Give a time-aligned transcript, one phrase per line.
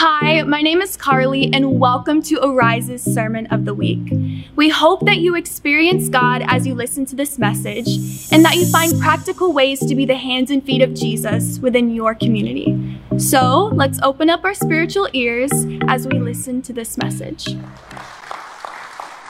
[0.00, 4.12] Hi, my name is Carly, and welcome to Arise's Sermon of the Week.
[4.54, 7.88] We hope that you experience God as you listen to this message
[8.30, 11.90] and that you find practical ways to be the hands and feet of Jesus within
[11.92, 12.96] your community.
[13.16, 15.50] So let's open up our spiritual ears
[15.88, 17.56] as we listen to this message.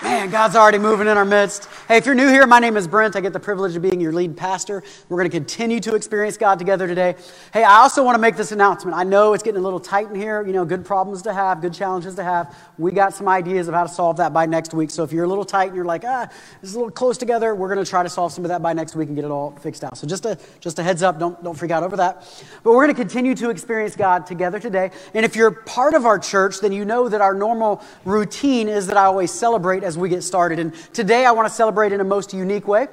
[0.00, 1.68] Man, God's already moving in our midst.
[1.88, 3.16] Hey, if you're new here, my name is Brent.
[3.16, 4.84] I get the privilege of being your lead pastor.
[5.08, 7.16] We're going to continue to experience God together today.
[7.52, 8.96] Hey, I also want to make this announcement.
[8.96, 11.60] I know it's getting a little tight in here, you know, good problems to have,
[11.60, 12.54] good challenges to have.
[12.78, 14.92] We got some ideas of how to solve that by next week.
[14.92, 16.28] So if you're a little tight and you're like, ah,
[16.60, 18.62] this is a little close together, we're going to try to solve some of that
[18.62, 19.98] by next week and get it all fixed out.
[19.98, 22.22] So just a, just a heads up, don't, don't freak out over that.
[22.62, 24.92] But we're going to continue to experience God together today.
[25.12, 28.86] And if you're part of our church, then you know that our normal routine is
[28.86, 30.60] that I always celebrate as we get started.
[30.60, 32.86] And today I want to celebrate in a most unique way.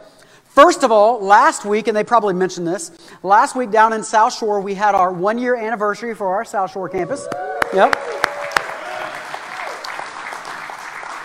[0.45, 2.89] First of all, last week, and they probably mentioned this,
[3.21, 6.71] last week down in South Shore, we had our one year anniversary for our South
[6.71, 7.27] Shore campus.
[7.73, 7.93] Yep.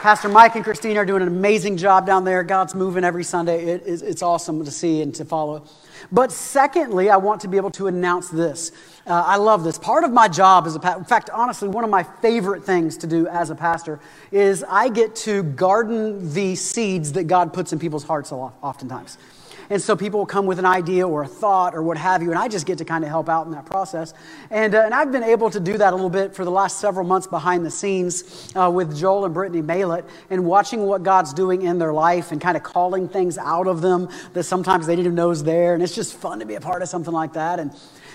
[0.03, 2.43] Pastor Mike and Christine are doing an amazing job down there.
[2.43, 3.67] God's moving every Sunday.
[3.67, 5.65] It is, it's awesome to see and to follow.
[6.13, 8.73] But secondly, I want to be able to announce this.
[9.07, 9.79] Uh, I love this.
[9.79, 12.97] Part of my job as a pastor, in fact, honestly, one of my favorite things
[12.99, 17.73] to do as a pastor is I get to garden the seeds that God puts
[17.73, 19.19] in people's hearts oftentimes.
[19.71, 22.31] And so people will come with an idea or a thought or what have you,
[22.31, 24.13] and I just get to kind of help out in that process.
[24.51, 26.81] And, uh, and I've been able to do that a little bit for the last
[26.81, 31.33] several months behind the scenes uh, with Joel and Brittany Malett and watching what God's
[31.33, 34.97] doing in their life and kind of calling things out of them that sometimes they
[34.97, 35.75] didn't even know is there.
[35.75, 37.61] And it's just fun to be a part of something like that.
[37.61, 37.71] And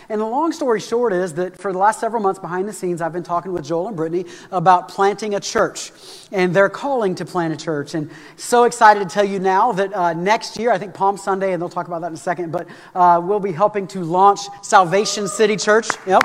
[0.09, 3.01] and the long story short is that for the last several months behind the scenes,
[3.01, 5.91] I've been talking with Joel and Brittany about planting a church
[6.31, 7.95] and their calling to plant a church.
[7.95, 11.53] And so excited to tell you now that uh, next year, I think Palm Sunday,
[11.53, 14.41] and they'll talk about that in a second, but uh, we'll be helping to launch
[14.61, 15.89] Salvation City Church.
[16.05, 16.23] Yep.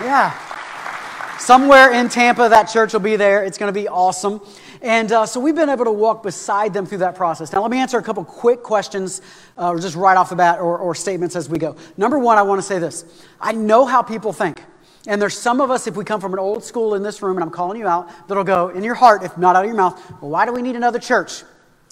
[0.00, 0.36] Yeah.
[1.38, 3.44] Somewhere in Tampa, that church will be there.
[3.44, 4.40] It's going to be awesome.
[4.82, 7.52] And uh, so we've been able to walk beside them through that process.
[7.52, 9.22] Now, let me answer a couple quick questions,
[9.56, 11.76] uh, just right off the bat, or, or statements as we go.
[11.96, 13.04] Number one, I want to say this
[13.40, 14.62] I know how people think.
[15.06, 17.36] And there's some of us, if we come from an old school in this room,
[17.36, 19.76] and I'm calling you out, that'll go in your heart, if not out of your
[19.76, 21.42] mouth, well, why do we need another church?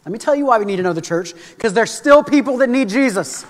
[0.04, 2.88] Let me tell you why we need another church because there's still people that need
[2.88, 3.44] Jesus.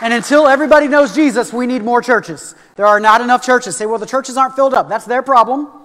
[0.00, 2.54] And until everybody knows Jesus, we need more churches.
[2.74, 3.76] There are not enough churches.
[3.76, 4.88] Say, well, the churches aren't filled up.
[4.88, 5.81] That's their problem.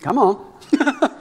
[0.00, 0.52] Come on.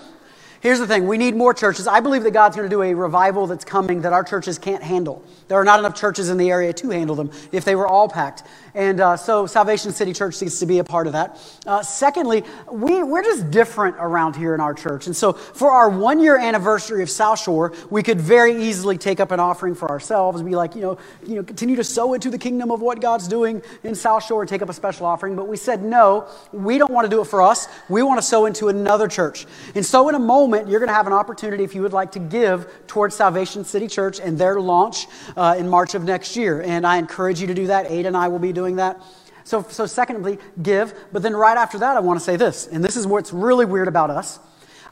[0.66, 1.86] Here's the thing we need more churches.
[1.86, 4.82] I believe that God's going to do a revival that's coming that our churches can't
[4.82, 5.24] handle.
[5.48, 8.10] There are not enough churches in the area to handle them if they were all
[8.10, 8.42] packed.
[8.74, 11.40] And uh, so Salvation City Church needs to be a part of that.
[11.68, 15.06] Uh, secondly, we, we're just different around here in our church.
[15.06, 19.20] And so for our one year anniversary of South Shore, we could very easily take
[19.20, 20.98] up an offering for ourselves and be like, you know,
[21.28, 24.44] you know, continue to sow into the kingdom of what God's doing in South Shore
[24.48, 25.36] take up a special offering.
[25.36, 27.68] But we said, no, we don't want to do it for us.
[27.88, 29.46] We want to sow into another church.
[29.76, 32.12] And so in a moment, you're going to have an opportunity if you would like
[32.14, 36.62] to give towards Salvation City Church and their launch uh, in March of next year.
[36.62, 37.90] And I encourage you to do that.
[37.92, 39.02] Ada and I will be doing that.
[39.44, 40.94] So, so secondly, give.
[41.12, 43.66] But then right after that, I want to say this, and this is what's really
[43.66, 44.40] weird about us.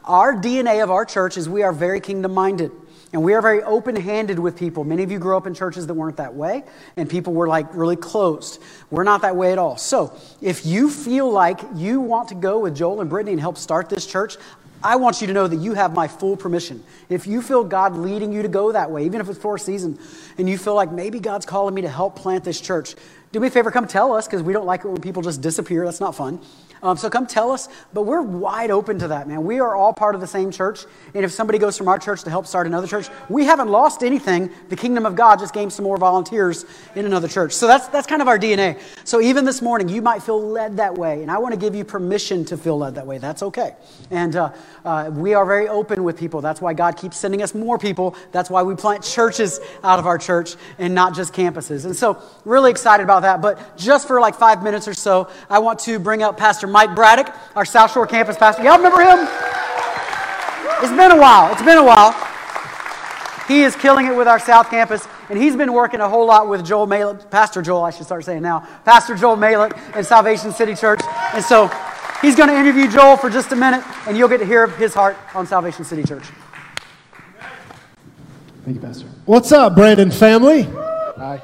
[0.06, 2.72] Our DNA of our church is we are very kingdom minded.
[3.13, 4.84] And we are very open handed with people.
[4.84, 6.63] Many of you grew up in churches that weren't that way,
[6.97, 8.59] and people were like really closed.
[8.90, 9.78] We're not that way at all.
[9.78, 13.59] So, if you feel like you want to go with Joel and Brittany and help
[13.59, 14.38] start this church,
[14.84, 16.84] I want you to know that you have my full permission.
[17.10, 19.60] If you feel God leading you to go that way, even if it's for a
[19.60, 19.98] season,
[20.38, 22.96] and you feel like maybe God's calling me to help plant this church,
[23.34, 25.42] do me a favor, come tell us because we don't like it when people just
[25.42, 25.84] disappear.
[25.86, 26.40] That's not fun.
[26.84, 29.44] Um, so come tell us, but we're wide open to that, man.
[29.46, 30.86] We are all part of the same church.
[31.16, 34.04] And if somebody goes from our church to help start another church, we haven't lost
[34.04, 34.52] anything.
[34.68, 37.54] The kingdom of God just gained some more volunteers in another church.
[37.54, 38.80] So that's, that's kind of our DNA.
[39.06, 41.22] So even this morning, you might feel led that way.
[41.22, 43.18] And I want to give you permission to feel led that way.
[43.18, 43.76] That's okay.
[44.12, 44.52] And uh,
[44.84, 46.42] uh, we are very open with people.
[46.42, 48.16] That's why God keeps sending us more people.
[48.34, 51.86] That's why we plant churches out of our church and not just campuses.
[51.86, 53.42] And so, really excited about that.
[53.42, 56.96] But just for like five minutes or so, I want to bring up Pastor Mike
[56.96, 58.64] Braddock, our South Shore campus pastor.
[58.64, 59.28] Y'all remember him?
[60.81, 61.52] It's been a while.
[61.52, 62.14] It's been a while.
[63.48, 66.48] He is killing it with our South Campus, and he's been working a whole lot
[66.48, 70.54] with Joel Malett, Pastor Joel, I should start saying now, Pastor Joel Malett at Salvation
[70.54, 71.02] City Church.
[71.34, 71.69] And so
[72.22, 74.94] he's going to interview Joel for just a minute, and you'll get to hear his
[74.94, 76.24] heart on Salvation City Church.
[78.64, 79.08] Thank you, Pastor.
[79.26, 80.64] What's up, Brandon family?
[80.64, 81.42] Hi.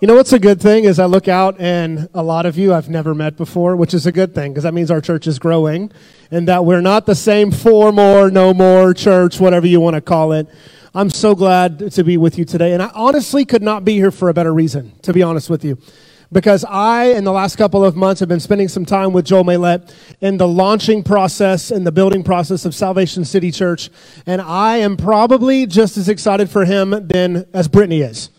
[0.00, 2.72] You know what's a good thing is I look out and a lot of you
[2.72, 5.38] I've never met before, which is a good thing because that means our church is
[5.38, 5.92] growing
[6.30, 10.00] and that we're not the same four more, no more church, whatever you want to
[10.00, 10.48] call it.
[10.94, 12.72] I'm so glad to be with you today.
[12.72, 15.66] And I honestly could not be here for a better reason, to be honest with
[15.66, 15.76] you.
[16.32, 19.44] Because I, in the last couple of months, have been spending some time with Joel
[19.44, 23.90] Maylett in the launching process and the building process of Salvation City Church.
[24.24, 28.30] And I am probably just as excited for him than as Brittany is.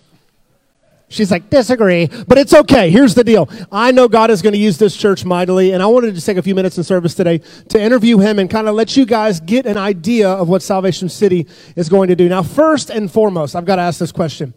[1.12, 2.90] She's like, disagree, but it's okay.
[2.90, 3.50] Here's the deal.
[3.70, 6.38] I know God is going to use this church mightily, and I wanted to take
[6.38, 9.42] a few minutes in service today to interview him and kind of let you guys
[9.42, 12.30] get an idea of what Salvation City is going to do.
[12.30, 14.54] Now, first and foremost, I've got to ask this question.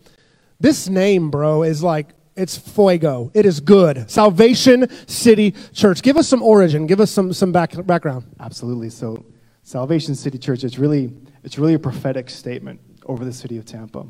[0.61, 3.33] This name, bro, is like, it's fuego.
[3.35, 4.09] It is good.
[4.09, 6.03] Salvation City Church.
[6.03, 6.87] Give us some origin.
[6.87, 8.27] Give us some, some back, background.
[8.39, 8.91] Absolutely.
[8.91, 9.25] So,
[9.65, 11.13] Salvation City Church, it's really,
[11.43, 14.07] it's really a prophetic statement over the city of Tampa.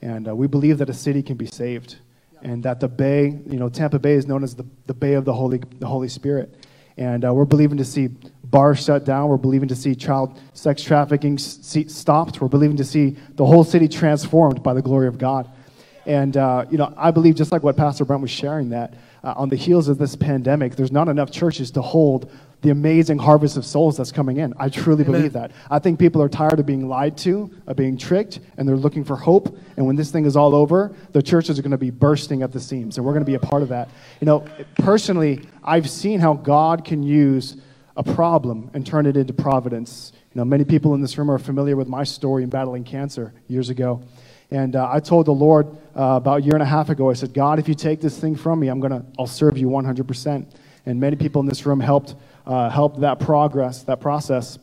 [0.00, 1.96] And uh, we believe that a city can be saved
[2.42, 5.24] and that the bay, you know, Tampa Bay is known as the, the Bay of
[5.24, 6.54] the Holy, the Holy Spirit.
[6.96, 8.08] And uh, we're believing to see
[8.44, 9.28] bars shut down.
[9.28, 12.40] We're believing to see child sex trafficking stopped.
[12.40, 15.50] We're believing to see the whole city transformed by the glory of God.
[16.06, 19.34] And, uh, you know, I believe just like what Pastor Brent was sharing that uh,
[19.36, 23.56] on the heels of this pandemic, there's not enough churches to hold the amazing harvest
[23.56, 24.52] of souls that's coming in.
[24.58, 25.12] I truly Amen.
[25.12, 25.52] believe that.
[25.70, 29.04] I think people are tired of being lied to, of being tricked, and they're looking
[29.04, 29.56] for hope.
[29.76, 32.52] And when this thing is all over, the churches are going to be bursting at
[32.52, 33.88] the seams, and we're going to be a part of that.
[34.20, 34.44] You know,
[34.78, 37.56] personally, I've seen how God can use
[37.96, 40.12] a problem and turn it into providence.
[40.34, 43.32] You know, many people in this room are familiar with my story in battling cancer
[43.46, 44.02] years ago.
[44.50, 47.12] And uh, I told the Lord uh, about a year and a half ago, I
[47.12, 50.46] said, God, if you take this thing from me, I'm gonna, I'll serve you 100%.
[50.86, 52.14] And many people in this room helped
[52.48, 54.58] uh, helped that progress, that process.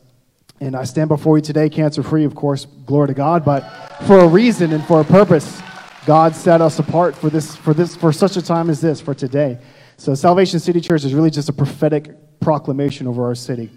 [0.60, 3.60] And I stand before you today, cancer free, of course, glory to God, but
[4.06, 5.62] for a reason and for a purpose.
[6.04, 9.14] God set us apart for this, for this, for such a time as this, for
[9.14, 9.58] today.
[9.96, 13.70] So Salvation City Church is really just a prophetic proclamation over our city.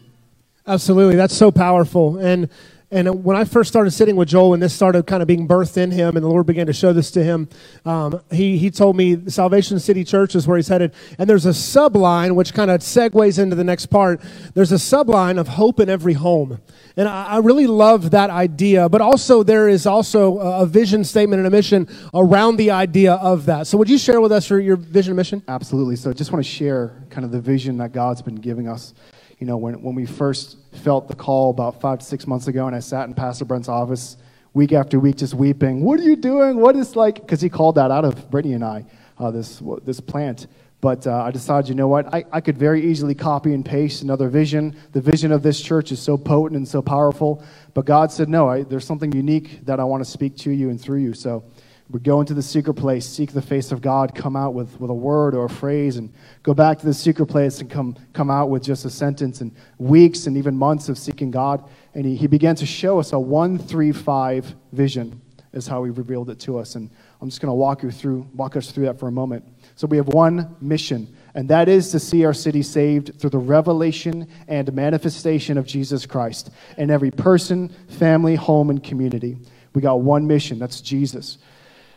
[0.68, 2.18] Absolutely, that's so powerful.
[2.18, 2.50] And
[2.92, 5.78] and when I first started sitting with Joel and this started kind of being birthed
[5.78, 7.48] in him and the Lord began to show this to him,
[7.86, 10.94] um, he, he told me Salvation City Church is where he's headed.
[11.20, 14.22] And there's a subline which kind of segues into the next part.
[14.56, 16.62] There's a subline of hope in every home.
[16.98, 21.04] And I, I really love that idea, but also there is also a, a vision
[21.04, 23.68] statement and a mission around the idea of that.
[23.68, 25.44] So would you share with us your, your vision and mission?
[25.48, 25.96] Absolutely.
[25.96, 28.96] So I just want to share kind of the vision that God's been giving us
[29.40, 32.68] you know, when, when we first felt the call about five to six months ago,
[32.68, 34.18] and I sat in Pastor Brent's office
[34.54, 36.58] week after week just weeping, What are you doing?
[36.58, 38.86] What is like, because he called that out of Brittany and I,
[39.18, 40.48] uh, this, this plant.
[40.82, 42.14] But uh, I decided, you know what?
[42.14, 44.78] I, I could very easily copy and paste another vision.
[44.94, 47.44] The vision of this church is so potent and so powerful.
[47.74, 50.70] But God said, no, I, there's something unique that I want to speak to you
[50.70, 51.14] and through you.
[51.14, 51.44] So
[51.92, 54.92] we go into the secret place, seek the face of God, come out with, with
[54.92, 56.14] a word or a phrase, and
[56.44, 59.56] go back to the secret place and come, come out with just a sentence, and
[59.80, 61.68] weeks and even months of seeking God.
[61.96, 65.20] And he, he began to show us a 135 vision,
[65.52, 66.76] is how he revealed it to us.
[66.76, 66.92] And
[67.22, 69.44] I'm just going to walk you through, walk us through that for a moment.
[69.76, 73.40] So we have one mission, and that is to see our city saved through the
[73.40, 79.38] revelation and manifestation of Jesus Christ in every person, family, home, and community.
[79.74, 81.40] We got one mission, that's Jesus.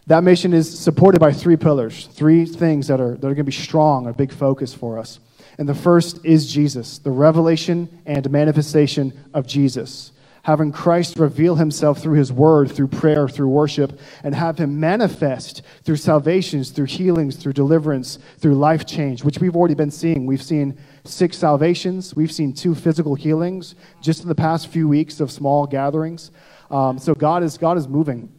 [0.06, 3.44] That mission is supported by three pillars, three things that are, that are going to
[3.44, 5.20] be strong, a big focus for us.
[5.58, 10.12] And the first is Jesus, the revelation and manifestation of Jesus.
[10.43, 15.62] Having Christ reveal himself through his word, through prayer, through worship, and have him manifest
[15.84, 20.26] through salvations, through healings, through deliverance, through life change, which we've already been seeing.
[20.26, 25.21] We've seen six salvations, we've seen two physical healings just in the past few weeks
[25.21, 26.32] of small gatherings.
[26.73, 28.32] Um, so God is, God is moving.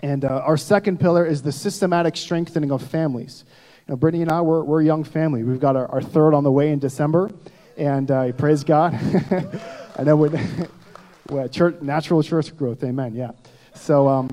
[0.00, 3.44] And uh, our second pillar is the systematic strengthening of families.
[3.86, 5.42] You know, Brittany and I, we're, we're a young family.
[5.42, 7.30] We've got our, our third on the way in December,
[7.76, 8.94] and uh, praise God.
[9.96, 13.30] I know we're, church, natural church growth, amen, yeah.
[13.74, 14.30] So um,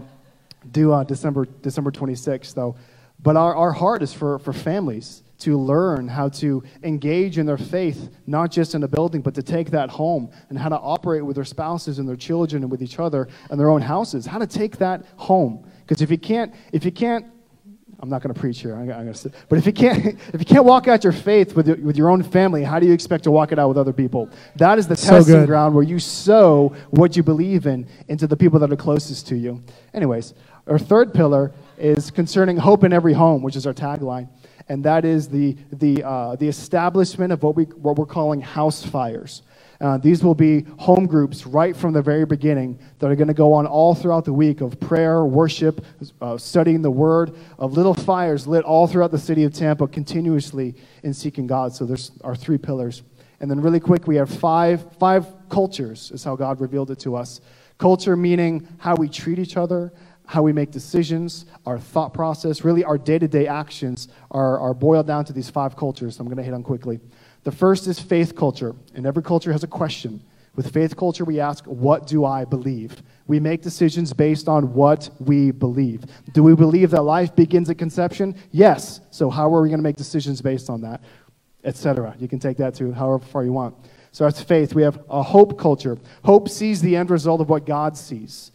[0.69, 2.75] due uh, December, December 26th, though.
[3.21, 7.57] But our, our heart is for, for families to learn how to engage in their
[7.57, 11.25] faith, not just in a building, but to take that home and how to operate
[11.25, 14.25] with their spouses and their children and with each other and their own houses.
[14.25, 15.69] How to take that home.
[15.81, 17.25] Because if you can't, if you can't,
[17.99, 18.75] I'm not going to preach here.
[18.75, 21.55] I'm, I'm going to, but if you can't, if you can't walk out your faith
[21.55, 23.77] with your, with your own family, how do you expect to walk it out with
[23.77, 24.29] other people?
[24.57, 25.47] That is the so testing good.
[25.47, 29.35] ground where you sow what you believe in into the people that are closest to
[29.35, 29.61] you.
[29.93, 30.33] Anyways,
[30.67, 34.29] our third pillar is concerning hope in every home, which is our tagline
[34.69, 38.83] and that is the, the, uh, the establishment of what, we, what we're calling house
[38.83, 39.41] fires.
[39.81, 43.33] Uh, these will be home groups right from the very beginning that are going to
[43.33, 45.83] go on all throughout the week of prayer, worship,
[46.21, 50.75] uh, studying the Word, of little fires lit all throughout the city of Tampa continuously
[51.03, 51.73] in seeking God.
[51.73, 53.03] So there's our three pillars.
[53.41, 57.17] And then, really quick, we have five, five cultures, is how God revealed it to
[57.17, 57.41] us.
[57.77, 59.91] Culture meaning how we treat each other,
[60.25, 64.73] how we make decisions, our thought process, really our day to day actions are, are
[64.73, 66.19] boiled down to these five cultures.
[66.19, 66.99] I'm going to hit on quickly.
[67.43, 70.21] The first is faith culture, and every culture has a question.
[70.55, 73.01] With faith culture, we ask, What do I believe?
[73.25, 76.03] We make decisions based on what we believe.
[76.33, 78.35] Do we believe that life begins at conception?
[78.51, 79.01] Yes.
[79.11, 81.01] So, how are we going to make decisions based on that?
[81.63, 82.15] Etc.
[82.19, 83.75] You can take that to however far you want.
[84.11, 84.75] So, that's faith.
[84.75, 85.97] We have a hope culture.
[86.23, 88.51] Hope sees the end result of what God sees.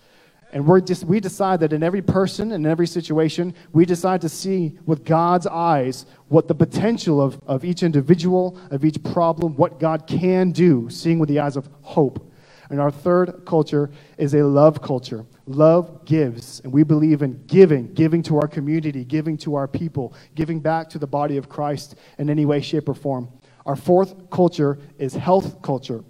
[0.53, 4.23] And we're just, we decide that in every person and in every situation, we decide
[4.23, 9.57] to see with God's eyes what the potential of, of each individual, of each problem,
[9.57, 12.25] what God can do, seeing with the eyes of hope.
[12.71, 15.25] And our third culture is a love culture.
[15.47, 20.15] Love gives, and we believe in giving, giving to our community, giving to our people,
[20.35, 23.31] giving back to the body of Christ in any way, shape, or form.
[23.65, 26.05] Our fourth culture is health culture.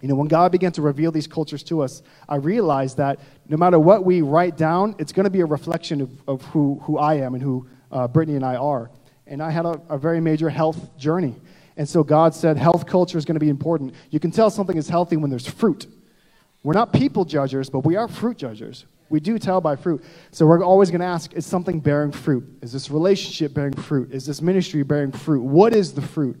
[0.00, 3.56] You know, when God began to reveal these cultures to us, I realized that no
[3.56, 6.98] matter what we write down, it's going to be a reflection of, of who, who
[6.98, 8.90] I am and who uh, Brittany and I are.
[9.26, 11.36] And I had a, a very major health journey.
[11.76, 13.94] And so God said health culture is going to be important.
[14.10, 15.86] You can tell something is healthy when there's fruit.
[16.62, 18.86] We're not people judgers, but we are fruit judgers.
[19.08, 20.04] We do tell by fruit.
[20.30, 22.44] So we're always going to ask is something bearing fruit?
[22.62, 24.12] Is this relationship bearing fruit?
[24.12, 25.42] Is this ministry bearing fruit?
[25.42, 26.40] What is the fruit?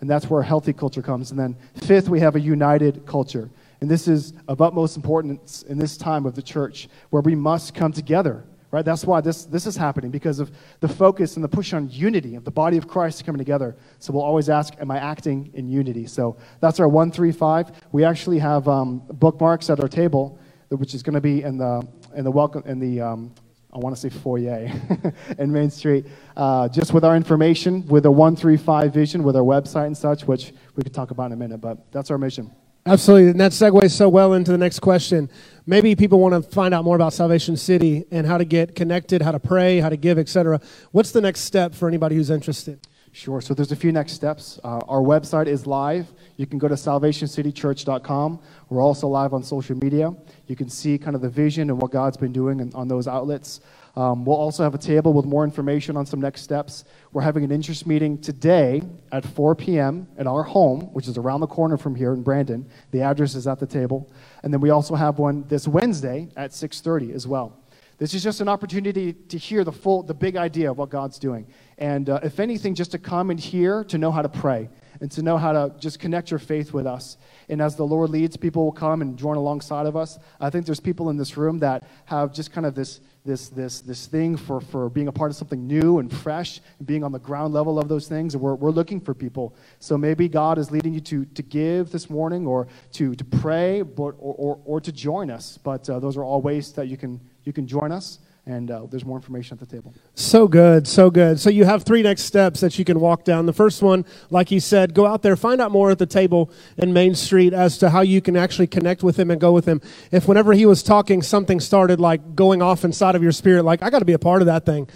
[0.00, 1.30] And that's where a healthy culture comes.
[1.30, 3.50] And then, fifth, we have a united culture.
[3.80, 7.74] And this is of utmost importance in this time of the church where we must
[7.74, 8.84] come together, right?
[8.84, 10.50] That's why this, this is happening because of
[10.80, 13.76] the focus and the push on unity of the body of Christ coming together.
[13.98, 16.06] So we'll always ask, Am I acting in unity?
[16.06, 17.70] So that's our 135.
[17.92, 20.38] We actually have um, bookmarks at our table,
[20.70, 23.32] which is going to be in the, in the welcome, in the um,
[23.78, 24.68] I want to say foyer
[25.38, 26.04] in Main Street,
[26.36, 30.52] uh, just with our information, with a 135 vision, with our website and such, which
[30.74, 32.50] we could talk about in a minute, but that's our mission.
[32.86, 33.30] Absolutely.
[33.30, 35.30] And that segues so well into the next question.
[35.64, 39.22] Maybe people want to find out more about Salvation City and how to get connected,
[39.22, 40.60] how to pray, how to give, etc.
[40.90, 42.84] What's the next step for anybody who's interested?
[43.12, 43.40] Sure.
[43.40, 44.58] So there's a few next steps.
[44.64, 46.12] Uh, our website is live.
[46.38, 48.40] You can go to salvationcitychurch.com.
[48.70, 50.14] We're also live on social media.
[50.46, 53.60] You can see kind of the vision and what God's been doing on those outlets.
[53.96, 56.84] Um, we'll also have a table with more information on some next steps.
[57.12, 60.06] We're having an interest meeting today at 4 p.m.
[60.16, 62.70] at our home, which is around the corner from here in Brandon.
[62.92, 64.08] The address is at the table.
[64.44, 67.58] And then we also have one this Wednesday at 6:30 as well.
[67.98, 71.18] This is just an opportunity to hear the full, the big idea of what God's
[71.18, 71.48] doing.
[71.78, 75.10] And uh, if anything, just to come and hear, to know how to pray, and
[75.12, 77.16] to know how to just connect your faith with us.
[77.48, 80.18] And as the Lord leads, people will come and join alongside of us.
[80.40, 83.80] I think there's people in this room that have just kind of this, this, this,
[83.80, 87.12] this thing for, for being a part of something new and fresh, and being on
[87.12, 88.36] the ground level of those things.
[88.36, 89.54] We're, we're looking for people.
[89.78, 93.82] So maybe God is leading you to, to give this morning or to, to pray
[93.82, 95.58] but, or, or, or to join us.
[95.58, 98.86] But uh, those are all ways that you can you can join us and uh,
[98.86, 99.92] there's more information at the table.
[100.14, 101.38] So good, so good.
[101.38, 103.44] So you have three next steps that you can walk down.
[103.44, 106.50] The first one, like he said, go out there, find out more at the table
[106.78, 109.66] in Main Street as to how you can actually connect with him and go with
[109.66, 109.82] him.
[110.10, 113.82] If whenever he was talking, something started like going off inside of your spirit, like
[113.82, 114.88] I got to be a part of that thing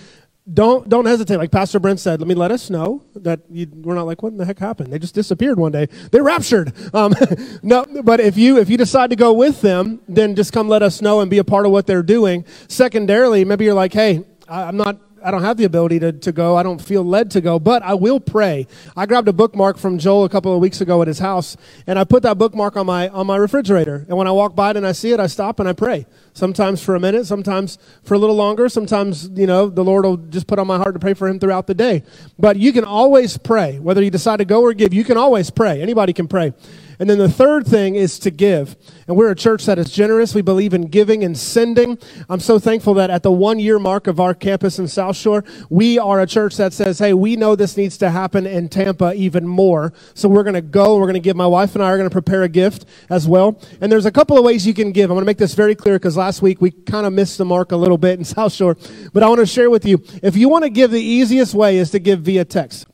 [0.51, 1.37] don't don't hesitate.
[1.37, 4.33] Like Pastor Brent said, let me let us know that you, we're not like, what
[4.33, 4.93] in the heck happened?
[4.93, 5.87] They just disappeared one day.
[6.11, 6.73] They raptured.
[6.95, 7.15] Um,
[7.63, 10.83] no, but if you if you decide to go with them, then just come let
[10.83, 12.45] us know and be a part of what they're doing.
[12.69, 16.57] Secondarily, maybe you're like, hey, I'm not I don't have the ability to, to go.
[16.57, 18.67] I don't feel led to go, but I will pray.
[18.97, 21.99] I grabbed a bookmark from Joel a couple of weeks ago at his house, and
[21.99, 24.05] I put that bookmark on my, on my refrigerator.
[24.09, 26.07] And when I walk by it and I see it, I stop and I pray.
[26.35, 28.69] Sometimes for a minute, sometimes for a little longer.
[28.69, 31.39] Sometimes, you know, the Lord will just put on my heart to pray for him
[31.39, 32.03] throughout the day.
[32.39, 33.79] But you can always pray.
[33.79, 35.83] Whether you decide to go or give, you can always pray.
[35.83, 36.55] Anybody can pray.
[36.99, 38.77] And then the third thing is to give.
[39.07, 40.35] And we're a church that is generous.
[40.35, 41.99] We believe in giving and sending.
[42.29, 45.45] I'm so thankful that at the one year mark of our campus in South Shore,
[45.69, 49.13] we are a church that says, hey, we know this needs to happen in Tampa
[49.15, 49.93] even more.
[50.15, 51.37] So we're going to go we're going to give.
[51.37, 53.61] My wife and I are going to prepare a gift as well.
[53.81, 55.11] And there's a couple of ways you can give.
[55.11, 57.45] I'm going to make this very clear because last week we kind of missed the
[57.45, 58.77] mark a little bit in South Shore.
[59.13, 61.79] But I want to share with you if you want to give, the easiest way
[61.79, 62.87] is to give via text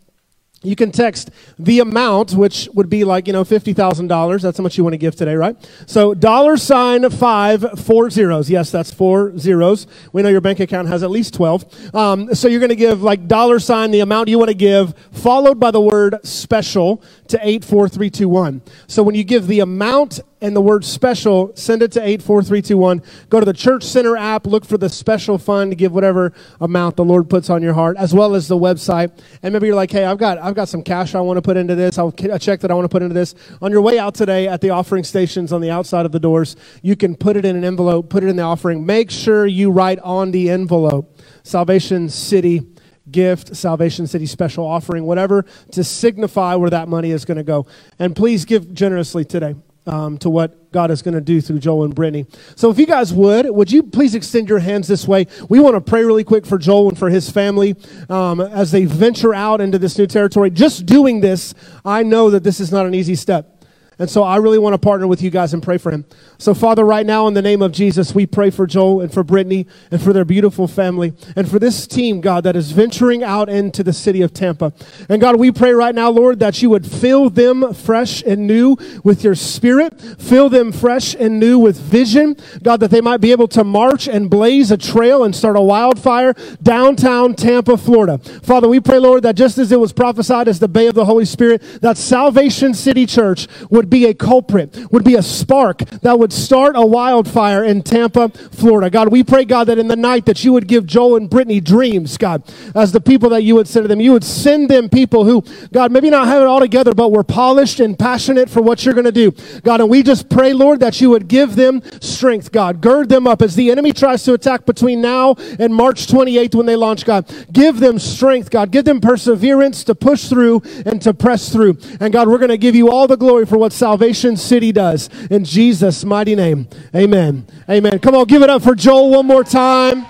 [0.63, 4.43] you can text the amount, which would be like, you know, $50,000.
[4.43, 5.57] That's how much you want to give today, right?
[5.87, 8.51] So dollar sign five, four zeros.
[8.51, 9.87] Yes, that's four zeros.
[10.13, 11.95] We know your bank account has at least 12.
[11.95, 14.95] Um, so you're going to give like dollar sign, the amount you want to give,
[15.13, 18.63] followed by the word special to 84321.
[18.87, 23.03] So when you give the amount and the word special, send it to 84321.
[23.29, 26.97] Go to the Church Center app, look for the special fund to give whatever amount
[26.97, 29.11] the Lord puts on your heart, as well as the website.
[29.43, 31.57] And maybe you're like, hey, I've got, I've got some cash I want to put
[31.57, 33.35] into this, I'll, a check that I want to put into this.
[33.61, 36.57] On your way out today at the offering stations on the outside of the doors,
[36.83, 38.87] you can put it in an envelope, put it in the offering.
[38.87, 42.63] Make sure you write on the envelope Salvation City
[43.11, 47.67] gift, Salvation City special offering, whatever, to signify where that money is going to go.
[47.99, 49.55] And please give generously today
[49.89, 52.27] um, to what God is going to do through Joel and Brittany.
[52.55, 55.27] So if you guys would, would you please extend your hands this way?
[55.49, 57.75] We want to pray really quick for Joel and for his family
[58.11, 60.51] um, as they venture out into this new territory.
[60.51, 63.58] Just doing this, I know that this is not an easy step.
[63.99, 66.05] And so I really want to partner with you guys and pray for him.
[66.39, 69.25] So, Father, right now, in the name of Jesus, we pray for Joel and for
[69.25, 73.49] Brittany and for their beautiful family and for this team, God, that is venturing out
[73.49, 74.73] into the city of Tampa.
[75.09, 78.77] And God, we pray right now, Lord, that you would fill them fresh and new
[79.03, 83.33] with your spirit, fill them fresh and new with vision, God, that they might be
[83.33, 88.19] able to march and blaze a trail and start a wildfire downtown Tampa, Florida.
[88.19, 91.05] Father, we pray, Lord, that just as it was prophesied as the Bay of the
[91.05, 96.19] Holy Spirit, that Salvation City Church would be a culprit, would be a spark that
[96.19, 98.91] would start a wildfire in Tampa, Florida.
[98.91, 101.61] God, we pray, God, that in the night that you would give Joel and Brittany
[101.61, 102.43] dreams, God,
[102.75, 104.01] as the people that you would send to them.
[104.01, 105.43] You would send them people who,
[105.73, 108.95] God, maybe not have it all together, but were polished and passionate for what you're
[108.95, 109.33] going to do.
[109.63, 112.81] God, and we just pray, Lord, that you would give them strength, God.
[112.81, 116.67] Gird them up as the enemy tries to attack between now and March 28th when
[116.67, 117.33] they launch, God.
[117.53, 118.71] Give them strength, God.
[118.71, 121.79] Give them perseverance to push through and to press through.
[122.01, 125.09] And God, we're going to give you all the glory for what Salvation City does.
[125.31, 127.47] In Jesus' mighty name, amen.
[127.71, 127.99] Amen.
[128.01, 130.07] Come on, give it up for Joel one more time.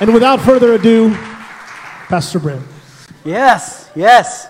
[0.00, 1.14] And without further ado,
[2.08, 2.62] Pastor Brent.
[3.24, 4.46] Yes, yes.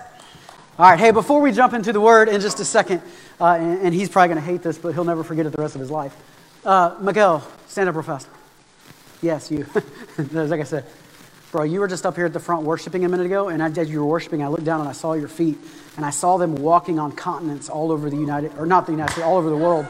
[0.79, 3.03] All right, hey, before we jump into the word in just a second,
[3.41, 5.63] uh, and, and, he's probably going to hate this, but he'll never forget it the
[5.63, 6.17] rest of his life.
[6.65, 8.29] Uh, Miguel, stand up real fast.
[9.23, 9.67] Yes, you.
[10.33, 10.85] like I said,
[11.55, 13.89] Bro, you were just up here at the front worshiping a minute ago, and as
[13.89, 15.57] you were worshiping, I looked down and I saw your feet,
[15.97, 19.13] and I saw them walking on continents all over the United, or not the United
[19.13, 19.87] States, all over the world.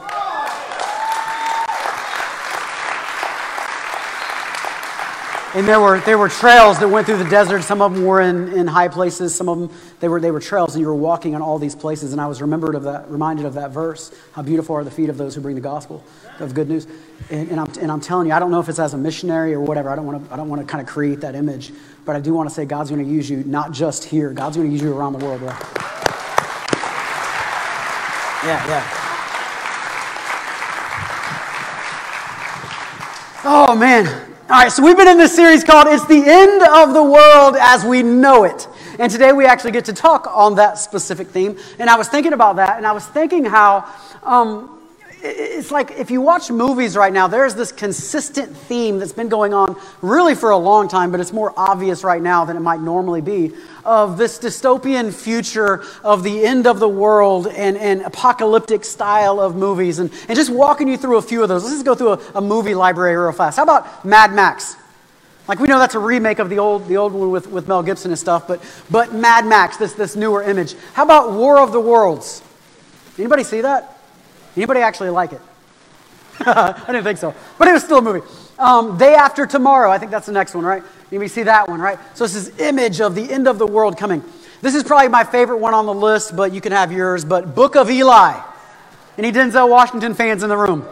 [5.55, 7.63] And there were, there were trails that went through the desert.
[7.63, 9.33] Some of them were in, in high places.
[9.33, 11.77] Some of them, they were, they were trails, and you were walking on all these
[11.77, 12.11] places.
[12.11, 15.09] And I was remembered of that, reminded of that verse, how beautiful are the feet
[15.11, 16.03] of those who bring the gospel
[16.41, 16.89] of good news.
[17.31, 19.55] And, and, I'm, and I'm telling you, I don't know if it's as a missionary
[19.55, 19.91] or whatever.
[19.91, 21.73] I don't want to, I don't want to kind of create that image.
[22.05, 24.33] But I do want to say God's going to use you not just here.
[24.33, 25.63] God's going to use you around the world, right?
[28.45, 29.01] Yeah, yeah.
[33.45, 34.34] Oh, man.
[34.47, 37.57] All right, so we've been in this series called It's the End of the World
[37.59, 38.69] as We Know It.
[38.99, 41.57] And today we actually get to talk on that specific theme.
[41.79, 43.91] And I was thinking about that, and I was thinking how
[44.23, 44.79] um,
[45.27, 49.55] it's like if you watch movies right now, there's this consistent theme that's been going
[49.55, 52.81] on really for a long time, but it's more obvious right now than it might
[52.81, 53.53] normally be
[53.87, 59.57] of this dystopian future of the end of the world and, and apocalyptic style of
[59.57, 59.99] movies.
[59.99, 61.63] And, and just walking you through a few of those.
[61.65, 63.57] Let's just go through a, a movie library real fast.
[63.57, 64.77] How about Mad Max?
[65.49, 67.83] Like we know that's a remake of the old, the old one with, with Mel
[67.83, 70.75] Gibson and stuff, but, but Mad Max, this, this newer image.
[70.93, 72.43] How about War of the Worlds?
[73.19, 73.94] Anybody see that?
[74.57, 75.41] Anybody actually like it?
[76.41, 78.27] I didn't think so, but it was still a movie.
[78.59, 80.83] Um, Day After Tomorrow, I think that's the next one, right?
[81.11, 81.99] You see that one, right?
[82.15, 84.23] So this is image of the end of the world coming.
[84.63, 87.25] This is probably my favorite one on the list, but you can have yours.
[87.25, 88.41] But Book of Eli.
[89.17, 90.85] Any Denzel Washington fans in the room?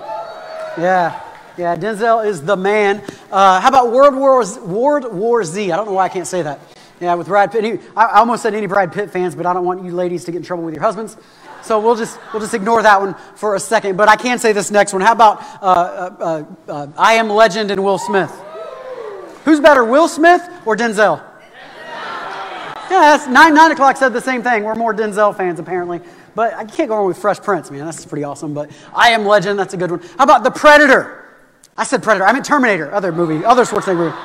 [0.79, 1.20] Yeah.
[1.59, 3.03] Yeah, Denzel is the man.
[3.31, 5.70] Uh, how about World War, World War Z?
[5.70, 6.61] I don't know why I can't say that.
[7.01, 7.81] Yeah, with Brad Pitt.
[7.96, 10.38] I almost said any Brad Pitt fans, but I don't want you ladies to get
[10.38, 11.16] in trouble with your husbands.
[11.62, 13.96] So we'll just, we'll just ignore that one for a second.
[13.96, 15.03] But I can say this next one.
[15.03, 18.31] How about uh, uh, uh, I Am Legend and Will Smith?
[19.44, 21.22] Who's better, Will Smith or Denzel?
[22.90, 24.64] Yeah, that's nine, nine o'clock said the same thing.
[24.64, 26.01] We're more Denzel fans, apparently.
[26.35, 27.85] But I can't go wrong with Fresh Prince, man.
[27.85, 28.55] That's pretty awesome.
[28.55, 30.01] But I Am Legend, that's a good one.
[30.18, 31.18] How about The Predator?
[31.77, 32.27] I said Predator.
[32.27, 34.16] I meant Terminator, other movie, other Schwarzenegger movie.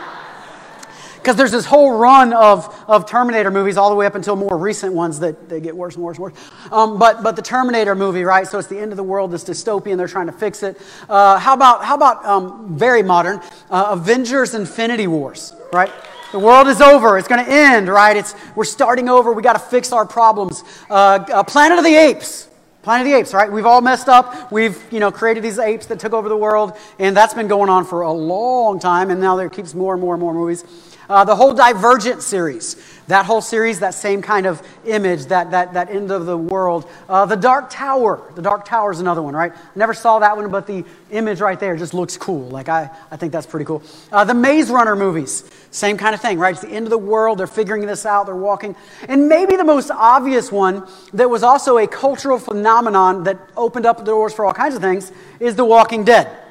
[1.27, 4.57] Because there's this whole run of, of Terminator movies all the way up until more
[4.57, 6.33] recent ones that they get worse and worse and worse.
[6.71, 8.47] Um, but, but the Terminator movie, right?
[8.47, 10.79] So it's the end of the world, this dystopian, they're trying to fix it.
[11.09, 15.91] Uh, how about, how about um, very modern, uh, Avengers Infinity Wars, right?
[16.31, 17.17] The world is over.
[17.17, 18.15] It's going to end, right?
[18.15, 19.33] It's, we're starting over.
[19.33, 20.63] We got to fix our problems.
[20.89, 22.47] Uh, uh, Planet of the Apes.
[22.83, 23.51] Planet of the Apes, right?
[23.51, 24.49] We've all messed up.
[24.49, 27.69] We've, you know, created these apes that took over the world, and that's been going
[27.69, 30.63] on for a long time, and now there keeps more and more and more movies.
[31.09, 32.75] Uh, the whole Divergent series,
[33.07, 36.89] that whole series, that same kind of image, that, that, that end of the world.
[37.07, 39.53] Uh, the Dark Tower, the Dark Tower is another one, right?
[39.75, 42.49] Never saw that one, but the image right there just looks cool.
[42.49, 43.81] Like, I, I think that's pretty cool.
[44.11, 46.53] Uh, the Maze Runner movies, same kind of thing, right?
[46.53, 48.75] It's the end of the world, they're figuring this out, they're walking.
[49.07, 53.99] And maybe the most obvious one that was also a cultural phenomenon that opened up
[53.99, 56.46] the doors for all kinds of things is The Walking Dead.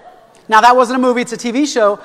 [0.49, 1.99] Now, that wasn't a movie, it's a TV show,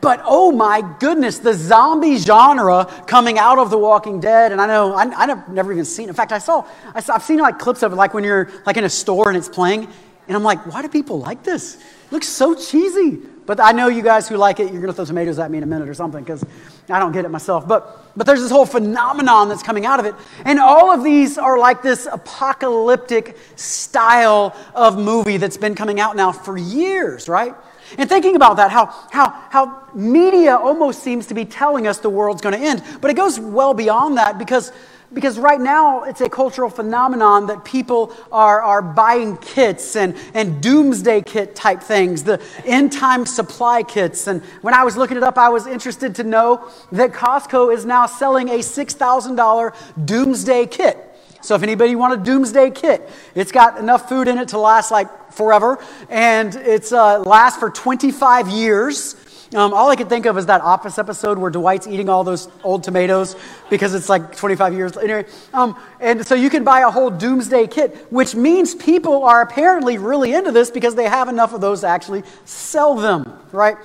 [0.00, 4.52] but oh my goodness, the zombie genre coming out of The Walking Dead.
[4.52, 6.08] And I know, I, I've never even seen.
[6.08, 8.50] In fact, I saw, I saw, I've seen like clips of it, like when you're
[8.66, 9.88] like in a store and it's playing.
[10.28, 11.76] And I'm like, why do people like this?
[11.76, 13.20] It looks so cheesy.
[13.46, 15.58] But I know you guys who like it, you're going to throw tomatoes at me
[15.58, 16.44] in a minute or something because
[16.92, 17.66] I don't get it myself.
[17.66, 20.14] But, but there's this whole phenomenon that's coming out of it.
[20.44, 26.16] And all of these are like this apocalyptic style of movie that's been coming out
[26.16, 27.54] now for years, right?
[27.98, 32.10] And thinking about that, how, how, how media almost seems to be telling us the
[32.10, 32.82] world's going to end.
[33.00, 34.72] But it goes well beyond that because
[35.14, 40.62] because right now it's a cultural phenomenon that people are, are buying kits and, and
[40.62, 44.26] doomsday kit type things, the end time supply kits.
[44.26, 47.84] And when I was looking it up, I was interested to know that Costco is
[47.84, 51.08] now selling a $6,000 doomsday kit.
[51.42, 54.92] So if anybody want a doomsday kit, it's got enough food in it to last
[54.92, 59.16] like forever, and it's uh, lasts for 25 years.
[59.54, 62.48] Um, all I could think of is that Office episode where Dwight's eating all those
[62.64, 63.36] old tomatoes
[63.68, 64.96] because it's like 25 years.
[64.96, 69.42] Anyway, um, and so you can buy a whole doomsday kit, which means people are
[69.42, 73.76] apparently really into this because they have enough of those to actually sell them, right?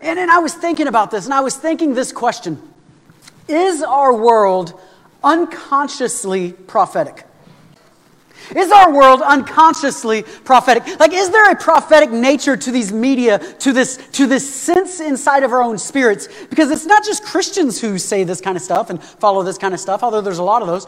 [0.00, 2.62] And then I was thinking about this, and I was thinking this question
[3.48, 4.78] Is our world
[5.24, 7.26] unconsciously prophetic?
[8.56, 10.98] Is our world unconsciously prophetic?
[10.98, 15.42] Like, is there a prophetic nature to these media, to this, to this sense inside
[15.42, 16.28] of our own spirits?
[16.50, 19.74] Because it's not just Christians who say this kind of stuff and follow this kind
[19.74, 20.86] of stuff, although there's a lot of those.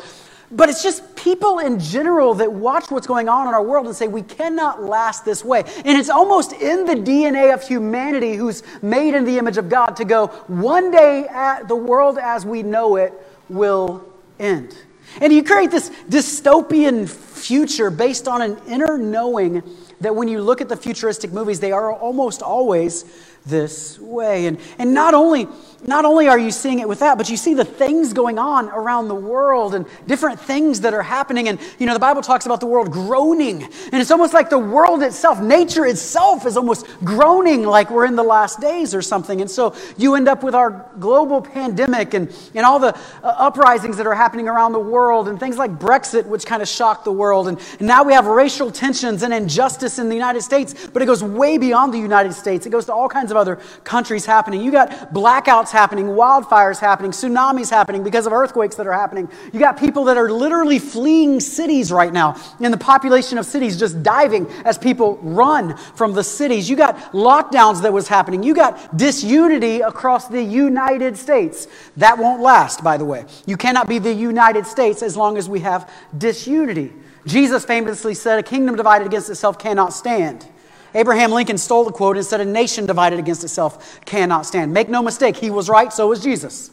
[0.50, 3.96] But it's just people in general that watch what's going on in our world and
[3.96, 5.64] say, we cannot last this way.
[5.84, 9.96] And it's almost in the DNA of humanity who's made in the image of God
[9.96, 11.26] to go, one day
[11.66, 13.12] the world as we know it
[13.48, 14.04] will
[14.38, 14.76] end.
[15.20, 19.62] And you create this dystopian future based on an inner knowing
[20.00, 23.04] that when you look at the futuristic movies, they are almost always
[23.46, 24.46] this way.
[24.46, 25.46] And, and not, only,
[25.86, 28.70] not only are you seeing it with that, but you see the things going on
[28.70, 31.48] around the world and different things that are happening.
[31.48, 33.62] And, you know, the Bible talks about the world groaning.
[33.62, 38.16] And it's almost like the world itself, nature itself, is almost groaning like we're in
[38.16, 39.42] the last days or something.
[39.42, 43.98] And so you end up with our global pandemic and, and all the uh, uprisings
[43.98, 47.12] that are happening around the world and things like Brexit, which kind of shocked the
[47.12, 47.48] world.
[47.48, 51.06] And, and now we have racial tensions and injustice in the United States, but it
[51.06, 52.64] goes way beyond the United States.
[52.64, 54.62] It goes to all kinds of of other countries happening.
[54.62, 59.28] You got blackouts happening, wildfires happening, tsunamis happening because of earthquakes that are happening.
[59.52, 63.78] You got people that are literally fleeing cities right now, and the population of cities
[63.78, 66.70] just diving as people run from the cities.
[66.70, 68.42] You got lockdowns that was happening.
[68.42, 71.66] You got disunity across the United States.
[71.96, 73.24] That won't last, by the way.
[73.46, 76.92] You cannot be the United States as long as we have disunity.
[77.26, 80.46] Jesus famously said, A kingdom divided against itself cannot stand.
[80.94, 84.72] Abraham Lincoln stole the quote and said, A nation divided against itself cannot stand.
[84.72, 86.70] Make no mistake, he was right, so was Jesus.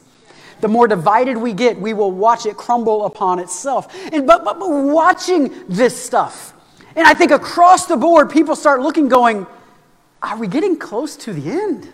[0.61, 3.93] The more divided we get, we will watch it crumble upon itself.
[4.13, 6.53] And, but, but, but watching this stuff,
[6.95, 9.47] and I think across the board, people start looking, going,
[10.21, 11.91] Are we getting close to the end?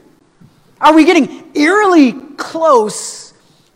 [0.82, 3.34] Are we getting eerily close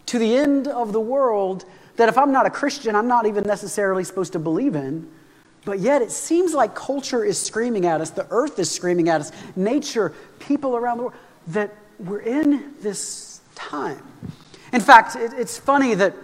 [0.07, 3.43] to the end of the world that if I'm not a Christian, I'm not even
[3.43, 5.09] necessarily supposed to believe in?
[5.63, 9.21] But yet, it seems like culture is screaming at us, the earth is screaming at
[9.21, 11.15] us, nature, people around the world,
[11.47, 14.02] that we're in this time.
[14.74, 16.15] In fact, it, it's funny that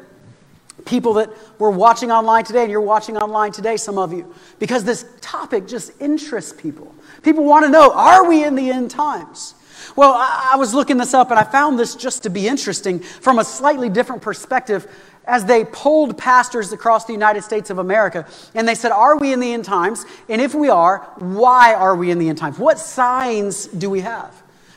[0.85, 4.83] people that were watching online today, and you're watching online today, some of you, because
[4.83, 6.93] this topic just interests people.
[7.21, 9.53] People want to know are we in the end times?
[9.95, 12.99] Well, I, I was looking this up and I found this just to be interesting
[12.99, 14.87] from a slightly different perspective
[15.27, 18.25] as they polled pastors across the United States of America.
[18.55, 20.05] And they said, Are we in the end times?
[20.29, 22.57] And if we are, why are we in the end times?
[22.57, 24.33] What signs do we have?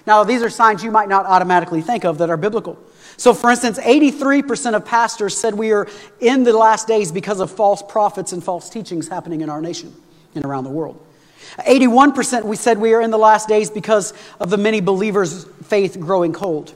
[0.06, 2.78] Now, these are signs you might not automatically think of that are biblical.
[3.16, 5.86] So, for instance, 83% of pastors said we are
[6.20, 9.94] in the last days because of false prophets and false teachings happening in our nation
[10.34, 11.04] and around the world.
[11.58, 15.98] 81% we said we are in the last days because of the many believers' faith
[16.00, 16.72] growing cold.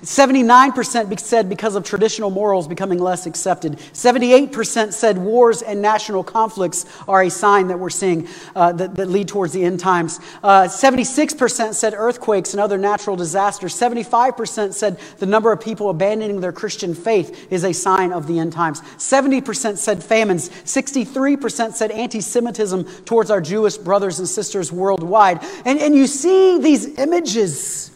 [0.00, 3.78] 79% said because of traditional morals becoming less accepted.
[3.92, 9.08] 78% said wars and national conflicts are a sign that we're seeing uh, that, that,
[9.08, 10.18] lead towards the end times.
[10.42, 13.74] Uh, 76% said earthquakes and other natural disasters.
[13.74, 18.38] 75% said the number of people abandoning their Christian faith is a sign of the
[18.38, 18.80] end times.
[18.98, 20.48] 70% said famines.
[20.48, 25.40] 63% said anti Semitism towards our Jewish brothers and sisters worldwide.
[25.64, 27.93] And, and you see these images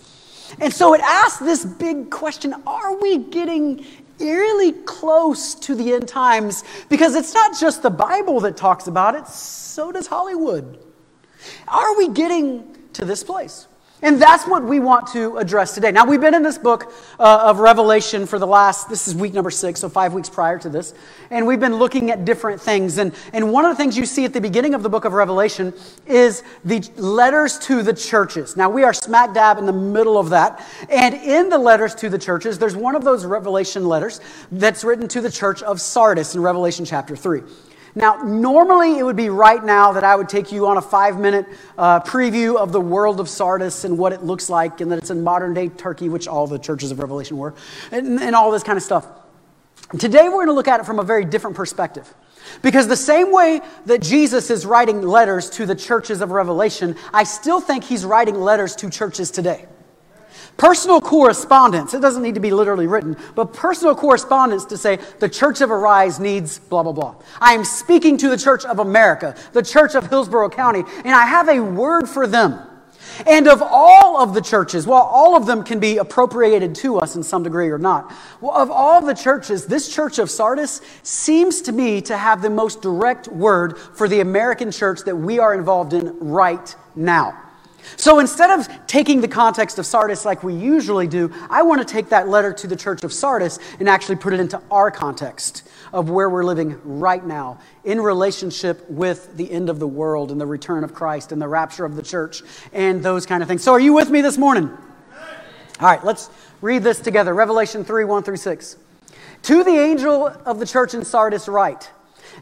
[0.61, 3.87] and so it asks this big question Are we getting
[4.19, 6.65] eerily close to the end times?
[6.89, 10.79] Because it's not just the Bible that talks about it, so does Hollywood.
[11.69, 13.68] Are we getting to this place?
[14.01, 15.91] And that's what we want to address today.
[15.91, 19.35] Now, we've been in this book uh, of Revelation for the last, this is week
[19.35, 20.95] number six, so five weeks prior to this.
[21.31, 22.99] And we've been looking at different things.
[22.99, 25.15] And, and one of the things you see at the beginning of the book of
[25.15, 25.75] Revelation
[26.07, 28.57] is the letters to the churches.
[28.57, 30.65] Now, we are smack dab in the middle of that.
[30.89, 34.21] And in the letters to the churches, there's one of those Revelation letters
[34.53, 37.43] that's written to the church of Sardis in Revelation chapter 3.
[37.99, 41.19] Now, normally it would be right now that I would take you on a five
[41.19, 44.99] minute uh, preview of the world of Sardis and what it looks like, and that
[44.99, 47.55] it's in modern day Turkey, which all the churches of Revelation were,
[47.91, 49.05] and, and all this kind of stuff.
[49.99, 52.15] Today, we're going to look at it from a very different perspective.
[52.63, 57.25] Because the same way that Jesus is writing letters to the churches of Revelation, I
[57.25, 59.67] still think he's writing letters to churches today.
[60.57, 65.29] Personal correspondence, it doesn't need to be literally written, but personal correspondence to say the
[65.29, 67.15] Church of Arise needs blah, blah, blah.
[67.41, 71.27] I am speaking to the Church of America, the Church of Hillsborough County, and I
[71.27, 72.61] have a word for them.
[73.27, 77.17] And of all of the churches, while all of them can be appropriated to us
[77.17, 78.13] in some degree or not,
[78.43, 82.83] of all the churches, this church of Sardis seems to me to have the most
[82.83, 87.48] direct word for the American church that we are involved in right now.
[87.97, 91.91] So instead of taking the context of Sardis like we usually do, I want to
[91.91, 95.69] take that letter to the church of Sardis and actually put it into our context
[95.93, 100.41] of where we're living right now in relationship with the end of the world and
[100.41, 103.63] the return of Christ and the rapture of the church and those kind of things.
[103.63, 104.69] So, are you with me this morning?
[104.69, 106.29] All right, let's
[106.61, 108.77] read this together Revelation 3 1 through 6.
[109.43, 111.91] To the angel of the church in Sardis, write,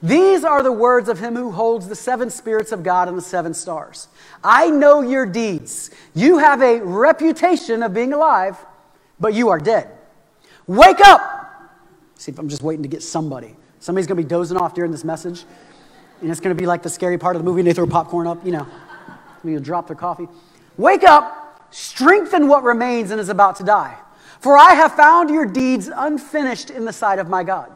[0.02, 3.22] these are the words of him who holds the seven spirits of God and the
[3.22, 4.08] seven stars.
[4.42, 5.90] I know your deeds.
[6.14, 8.56] You have a reputation of being alive,
[9.18, 9.90] but you are dead.
[10.66, 11.32] Wake up!
[12.16, 13.56] See if I'm just waiting to get somebody.
[13.80, 15.44] Somebody's going to be dozing off during this message,
[16.20, 17.86] and it's going to be like the scary part of the movie, and they throw
[17.86, 18.66] popcorn up, you know.
[19.44, 20.26] You'll drop their coffee.
[20.76, 23.96] Wake up, strengthen what remains and is about to die.
[24.40, 27.75] For I have found your deeds unfinished in the sight of my God.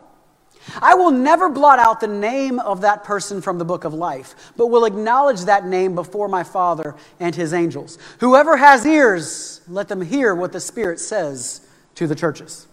[0.81, 4.53] I will never blot out the name of that person from the book of life,
[4.57, 7.97] but will acknowledge that name before my Father and his angels.
[8.19, 11.61] Whoever has ears, let them hear what the Spirit says
[11.95, 12.67] to the churches.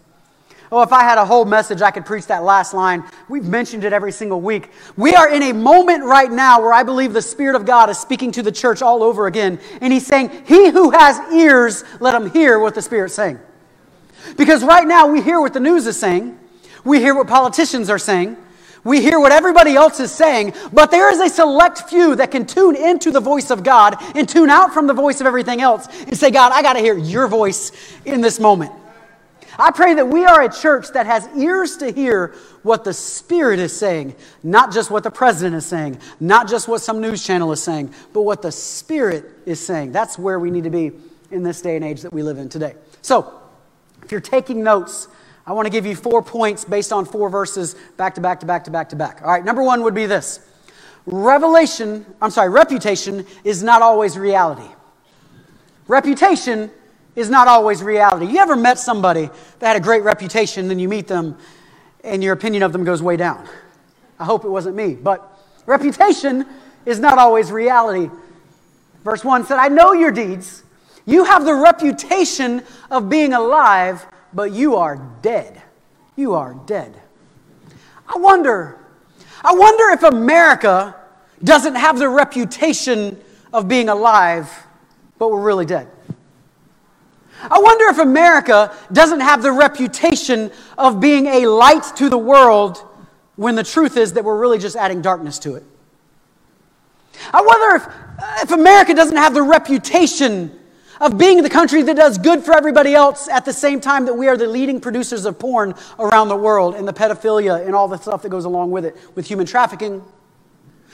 [0.70, 3.02] Oh, if I had a whole message, I could preach that last line.
[3.28, 4.70] We've mentioned it every single week.
[4.96, 7.98] We are in a moment right now where I believe the Spirit of God is
[7.98, 9.58] speaking to the church all over again.
[9.80, 13.38] And He's saying, He who has ears, let him hear what the Spirit's saying.
[14.36, 16.38] Because right now we hear what the news is saying.
[16.88, 18.36] We hear what politicians are saying.
[18.82, 22.46] We hear what everybody else is saying, but there is a select few that can
[22.46, 25.86] tune into the voice of God and tune out from the voice of everything else
[26.04, 27.72] and say, God, I got to hear your voice
[28.06, 28.72] in this moment.
[29.58, 33.58] I pray that we are a church that has ears to hear what the Spirit
[33.58, 37.52] is saying, not just what the president is saying, not just what some news channel
[37.52, 39.92] is saying, but what the Spirit is saying.
[39.92, 40.92] That's where we need to be
[41.30, 42.76] in this day and age that we live in today.
[43.02, 43.34] So,
[44.02, 45.08] if you're taking notes,
[45.48, 48.46] I want to give you four points based on four verses back to back to
[48.46, 49.22] back to back to back.
[49.22, 50.40] All right, number one would be this
[51.06, 54.68] Revelation, I'm sorry, reputation is not always reality.
[55.86, 56.70] Reputation
[57.16, 58.26] is not always reality.
[58.26, 59.30] You ever met somebody
[59.60, 61.38] that had a great reputation, then you meet them
[62.04, 63.48] and your opinion of them goes way down?
[64.18, 66.44] I hope it wasn't me, but reputation
[66.84, 68.10] is not always reality.
[69.02, 70.62] Verse 1 said, I know your deeds.
[71.06, 75.62] You have the reputation of being alive but you are dead.
[76.16, 77.00] You are dead.
[78.06, 78.78] I wonder,
[79.44, 80.94] I wonder if America
[81.42, 83.20] doesn't have the reputation
[83.52, 84.50] of being alive,
[85.18, 85.88] but we're really dead.
[87.40, 92.84] I wonder if America doesn't have the reputation of being a light to the world,
[93.36, 95.62] when the truth is that we're really just adding darkness to it.
[97.32, 100.58] I wonder if, if America doesn't have the reputation
[101.00, 104.14] of being the country that does good for everybody else at the same time that
[104.14, 107.88] we are the leading producers of porn around the world and the pedophilia and all
[107.88, 110.02] the stuff that goes along with it, with human trafficking.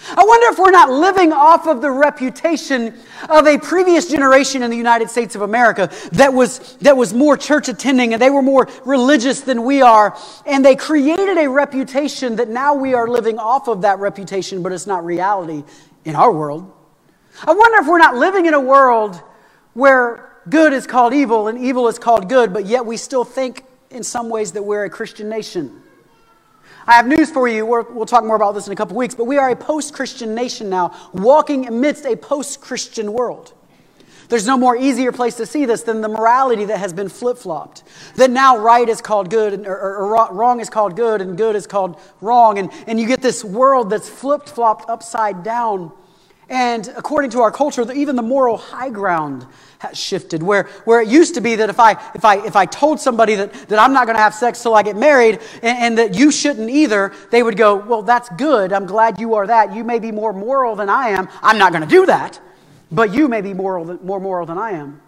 [0.08, 2.94] I wonder if we're not living off of the reputation
[3.28, 7.36] of a previous generation in the United States of America that was, that was more
[7.36, 10.16] church attending and they were more religious than we are.
[10.46, 14.72] And they created a reputation that now we are living off of that reputation, but
[14.72, 15.64] it's not reality
[16.04, 16.70] in our world.
[17.42, 19.22] I wonder if we're not living in a world
[19.74, 23.64] where good is called evil and evil is called good, but yet we still think
[23.90, 25.82] in some ways that we're a Christian nation.
[26.86, 27.64] I have news for you.
[27.64, 29.94] we will talk more about this in a couple weeks, but we are a post
[29.94, 33.52] Christian nation now, walking amidst a post Christian world.
[34.28, 37.38] There's no more easier place to see this than the morality that has been flip
[37.38, 37.84] flopped.
[38.16, 41.56] That now right is called good, and, or, or, wrong is called good, and good
[41.56, 42.58] is called wrong.
[42.58, 45.92] And, and you get this world that's flip flopped upside down.
[46.48, 49.46] And according to our culture, even the moral high ground
[49.78, 50.42] has shifted.
[50.42, 53.34] Where, where it used to be that if I, if I, if I told somebody
[53.36, 56.14] that, that I'm not going to have sex till I get married and, and that
[56.14, 58.72] you shouldn't either, they would go, Well, that's good.
[58.72, 59.74] I'm glad you are that.
[59.74, 61.28] You may be more moral than I am.
[61.42, 62.40] I'm not going to do that.
[62.92, 65.00] But you may be moral more moral than I am.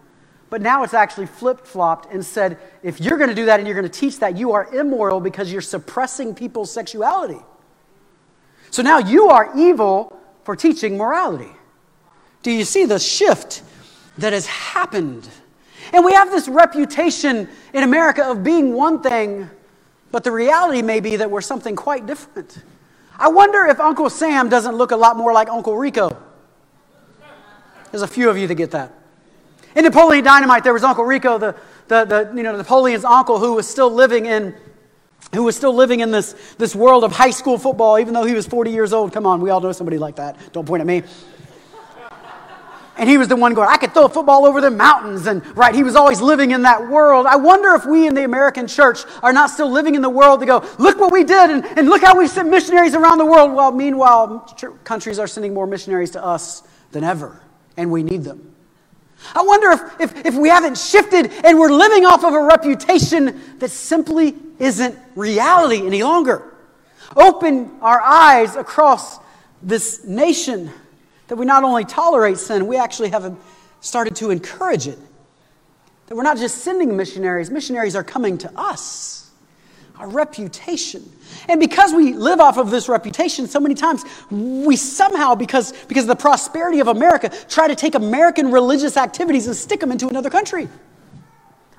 [0.49, 3.67] But now it's actually flip flopped and said, if you're going to do that and
[3.67, 7.39] you're going to teach that, you are immoral because you're suppressing people's sexuality.
[8.71, 10.17] So now you are evil
[10.47, 11.51] for teaching morality.
[12.41, 13.63] Do you see the shift
[14.17, 15.27] that has happened?
[15.91, 19.49] And we have this reputation in America of being one thing,
[20.09, 22.59] but the reality may be that we're something quite different.
[23.19, 26.15] I wonder if Uncle Sam doesn't look a lot more like Uncle Rico.
[27.91, 28.93] There's a few of you that get that.
[29.75, 31.55] In Napoleon Dynamite, there was Uncle Rico, the,
[31.89, 34.55] the, the, you know, Napoleon's uncle, who was still living in
[35.33, 38.33] who was still living in this, this world of high school football, even though he
[38.33, 39.13] was 40 years old.
[39.13, 40.37] Come on, we all know somebody like that.
[40.53, 41.03] Don't point at me.
[42.99, 45.27] And he was the one going, I could throw a football over the mountains.
[45.27, 47.27] And right, he was always living in that world.
[47.27, 50.39] I wonder if we in the American church are not still living in the world
[50.39, 53.25] to go, look what we did and, and look how we sent missionaries around the
[53.25, 53.53] world.
[53.53, 54.39] While meanwhile,
[54.83, 57.39] countries are sending more missionaries to us than ever,
[57.75, 58.55] and we need them.
[59.35, 63.39] I wonder if, if, if we haven't shifted and we're living off of a reputation
[63.59, 66.53] that simply isn't reality any longer.
[67.15, 69.19] Open our eyes across
[69.61, 70.71] this nation
[71.27, 73.37] that we not only tolerate sin, we actually have
[73.81, 74.99] started to encourage it.
[76.07, 79.26] That we're not just sending missionaries, missionaries are coming to us.
[79.99, 81.03] Our reputation.
[81.47, 86.03] And because we live off of this reputation so many times, we somehow, because, because
[86.03, 90.07] of the prosperity of America, try to take American religious activities and stick them into
[90.07, 90.67] another country.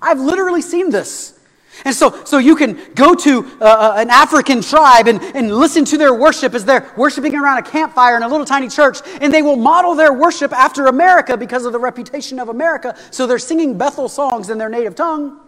[0.00, 1.38] I've literally seen this.
[1.84, 5.84] And so, so you can go to uh, uh, an African tribe and, and listen
[5.86, 9.32] to their worship as they're worshiping around a campfire in a little tiny church, and
[9.32, 12.96] they will model their worship after America because of the reputation of America.
[13.10, 15.38] So they're singing Bethel songs in their native tongue,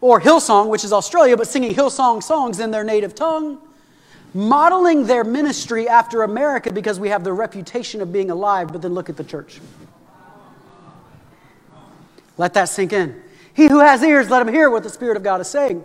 [0.00, 3.58] or Hillsong, which is Australia, but singing Hillsong songs in their native tongue,
[4.34, 8.92] modeling their ministry after America because we have the reputation of being alive, but then
[8.94, 9.60] look at the church.
[12.36, 13.22] Let that sink in.
[13.54, 15.82] He who has ears, let him hear what the Spirit of God is saying.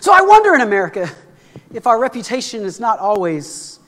[0.00, 1.10] So I wonder in America
[1.74, 3.80] if our reputation is not always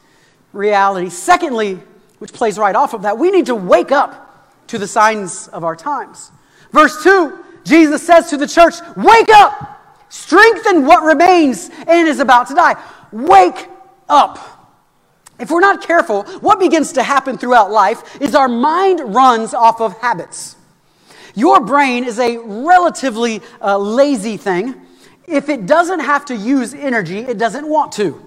[0.52, 1.10] reality.
[1.10, 1.78] Secondly,
[2.18, 5.62] which plays right off of that, we need to wake up to the signs of
[5.62, 6.32] our times.
[6.72, 12.48] Verse 2, Jesus says to the church, Wake up, strengthen what remains and is about
[12.48, 12.82] to die.
[13.10, 13.68] Wake
[14.08, 14.38] up.
[15.38, 19.80] If we're not careful, what begins to happen throughout life is our mind runs off
[19.80, 20.56] of habits.
[21.34, 24.80] Your brain is a relatively uh, lazy thing.
[25.26, 28.22] If it doesn't have to use energy, it doesn't want to,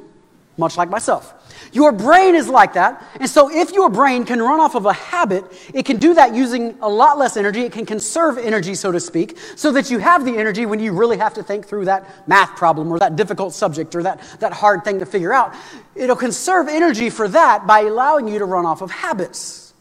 [0.58, 1.34] much like myself.
[1.72, 3.04] Your brain is like that.
[3.20, 6.34] And so, if your brain can run off of a habit, it can do that
[6.34, 7.62] using a lot less energy.
[7.62, 10.94] It can conserve energy, so to speak, so that you have the energy when you
[10.94, 14.54] really have to think through that math problem or that difficult subject or that, that
[14.54, 15.56] hard thing to figure out.
[15.96, 19.74] It'll conserve energy for that by allowing you to run off of habits.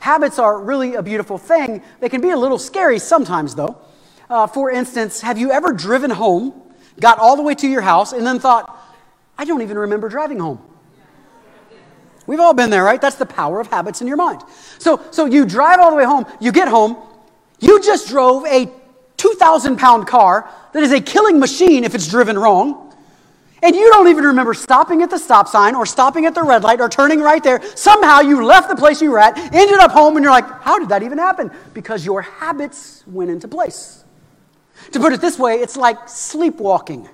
[0.00, 1.82] Habits are really a beautiful thing.
[2.00, 3.78] They can be a little scary sometimes, though.
[4.28, 6.52] Uh, for instance, have you ever driven home,
[7.00, 8.78] got all the way to your house, and then thought,
[9.38, 10.60] I don't even remember driving home?
[12.26, 13.00] We've all been there, right?
[13.00, 14.42] That's the power of habits in your mind.
[14.78, 16.96] So, so you drive all the way home, you get home,
[17.60, 18.70] you just drove a
[19.16, 22.84] 2,000 pound car that is a killing machine if it's driven wrong
[23.64, 26.62] and you don't even remember stopping at the stop sign or stopping at the red
[26.62, 27.62] light or turning right there.
[27.74, 30.78] Somehow you left the place you were at, ended up home, and you're like, how
[30.78, 31.50] did that even happen?
[31.72, 34.04] Because your habits went into place.
[34.92, 37.08] To put it this way, it's like sleepwalking.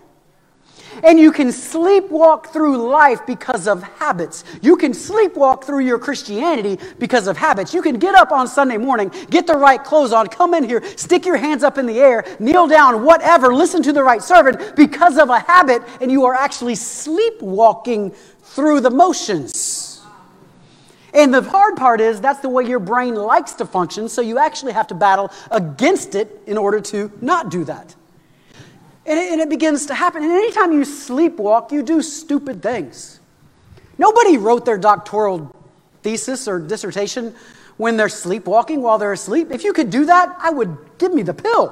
[1.03, 4.45] And you can sleepwalk through life because of habits.
[4.62, 7.72] You can sleepwalk through your Christianity because of habits.
[7.72, 10.82] You can get up on Sunday morning, get the right clothes on, come in here,
[10.97, 14.76] stick your hands up in the air, kneel down, whatever, listen to the right servant
[14.76, 18.11] because of a habit, and you are actually sleepwalking
[18.43, 20.03] through the motions.
[21.12, 24.38] And the hard part is that's the way your brain likes to function, so you
[24.38, 27.95] actually have to battle against it in order to not do that.
[29.07, 30.22] And it, and it begins to happen.
[30.22, 33.20] And anytime you sleepwalk, you do stupid things.
[33.98, 35.55] Nobody wrote their doctoral
[36.03, 37.34] thesis or dissertation
[37.76, 39.51] when they're sleepwalking while they're asleep.
[39.51, 41.68] If you could do that, I would give me the pill,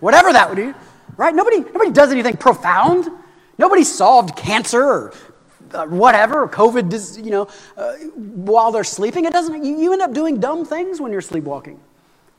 [0.00, 0.72] whatever that would be,
[1.16, 1.34] right?
[1.34, 3.10] Nobody, nobody does anything profound.
[3.58, 5.14] Nobody solved cancer or
[5.72, 9.26] uh, whatever, COVID, you know, uh, while they're sleeping.
[9.26, 11.78] It doesn't, you end up doing dumb things when you're sleepwalking.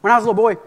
[0.02, 0.60] When I was a little boy,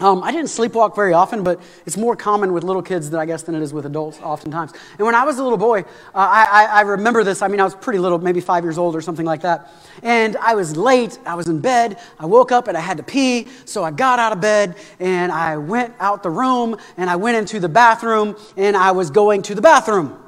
[0.00, 3.26] um, I didn't sleepwalk very often, but it's more common with little kids, than, I
[3.26, 4.72] guess, than it is with adults oftentimes.
[4.98, 5.84] And when I was a little boy, uh,
[6.14, 7.42] I, I, I, remember this.
[7.42, 9.70] I mean, I was pretty little, maybe five years old or something like that.
[10.02, 11.18] And I was late.
[11.26, 11.98] I was in bed.
[12.18, 13.48] I woke up and I had to pee.
[13.66, 17.36] So I got out of bed and I went out the room and I went
[17.36, 20.18] into the bathroom and I was going to the bathroom.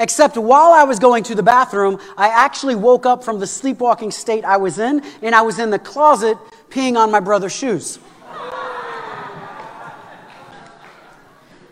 [0.00, 4.10] Except while I was going to the bathroom, I actually woke up from the sleepwalking
[4.10, 6.36] state I was in and I was in the closet
[6.68, 8.00] peeing on my brother's shoes.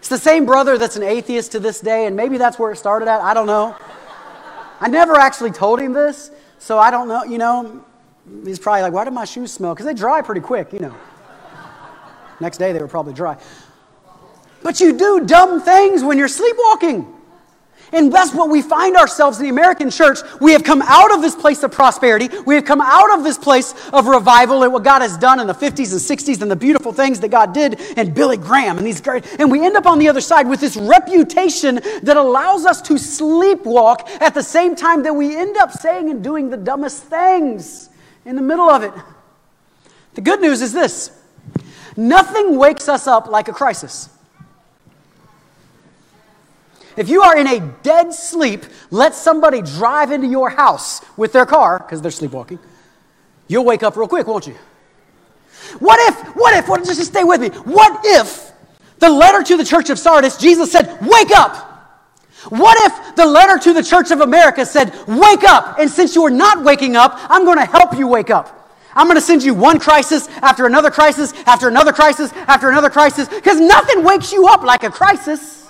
[0.07, 2.77] It's the same brother that's an atheist to this day, and maybe that's where it
[2.77, 3.23] started at.
[3.23, 3.75] I don't know.
[4.79, 6.31] I never actually told him this,
[6.61, 7.25] so I don't know.
[7.25, 7.85] You know,
[8.45, 9.75] he's probably like, why do my shoes smell?
[9.75, 10.95] Because they dry pretty quick, you know.
[12.39, 13.37] Next day, they were probably dry.
[14.63, 17.13] But you do dumb things when you're sleepwalking.
[17.93, 20.18] And that's what we find ourselves in the American church.
[20.41, 22.28] We have come out of this place of prosperity.
[22.45, 25.47] We have come out of this place of revival and what God has done in
[25.47, 28.87] the 50s and 60s and the beautiful things that God did and Billy Graham and
[28.87, 29.24] these great.
[29.39, 32.95] And we end up on the other side with this reputation that allows us to
[32.95, 37.89] sleepwalk at the same time that we end up saying and doing the dumbest things
[38.24, 38.93] in the middle of it.
[40.14, 41.11] The good news is this
[41.97, 44.09] nothing wakes us up like a crisis.
[46.97, 51.47] If you are in a dead sleep, let somebody drive into your house with their
[51.47, 52.59] car, because they're sleepwalking,
[53.49, 54.57] you'll wake up real quick, won't you?
[55.78, 57.49] What if, what if, what, just stay with me.
[57.49, 58.53] What if
[58.99, 61.64] the letter to the church of Sardis, Jesus said, Wake up!
[62.49, 65.78] What if the letter to the church of America said, Wake up!
[65.78, 68.53] And since you are not waking up, I'm going to help you wake up.
[68.94, 72.88] I'm going to send you one crisis after another crisis after another crisis after another
[72.88, 75.66] crisis because nothing wakes you up like a crisis.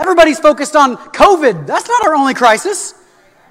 [0.00, 1.66] Everybody's focused on COVID.
[1.66, 2.94] That's not our only crisis.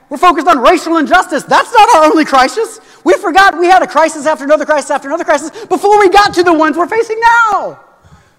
[0.09, 1.43] We're focused on racial injustice.
[1.43, 2.79] That's not our only crisis.
[3.03, 6.33] We forgot we had a crisis after another crisis after another crisis before we got
[6.33, 7.79] to the ones we're facing now.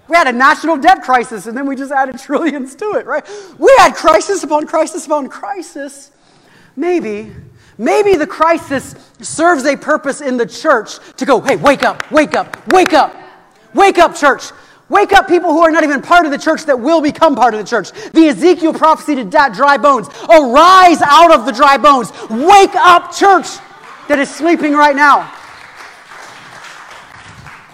[0.08, 3.24] We had a national debt crisis and then we just added trillions to it, right?
[3.58, 6.10] We had crisis upon crisis upon crisis.
[6.74, 7.32] Maybe,
[7.78, 12.34] maybe the crisis serves a purpose in the church to go, hey, wake up, wake
[12.34, 13.14] up, wake up,
[13.72, 14.50] wake up, church.
[14.90, 17.54] Wake up people who are not even part of the church that will become part
[17.54, 17.92] of the church.
[18.10, 20.08] The Ezekiel prophecy to dry bones.
[20.28, 22.10] Arise out of the dry bones.
[22.28, 23.46] Wake up, church
[24.08, 25.32] that is sleeping right now.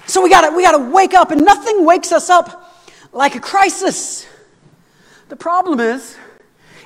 [0.06, 2.74] So we gotta, we gotta wake up, and nothing wakes us up
[3.12, 4.26] like a crisis.
[5.30, 6.18] The problem is,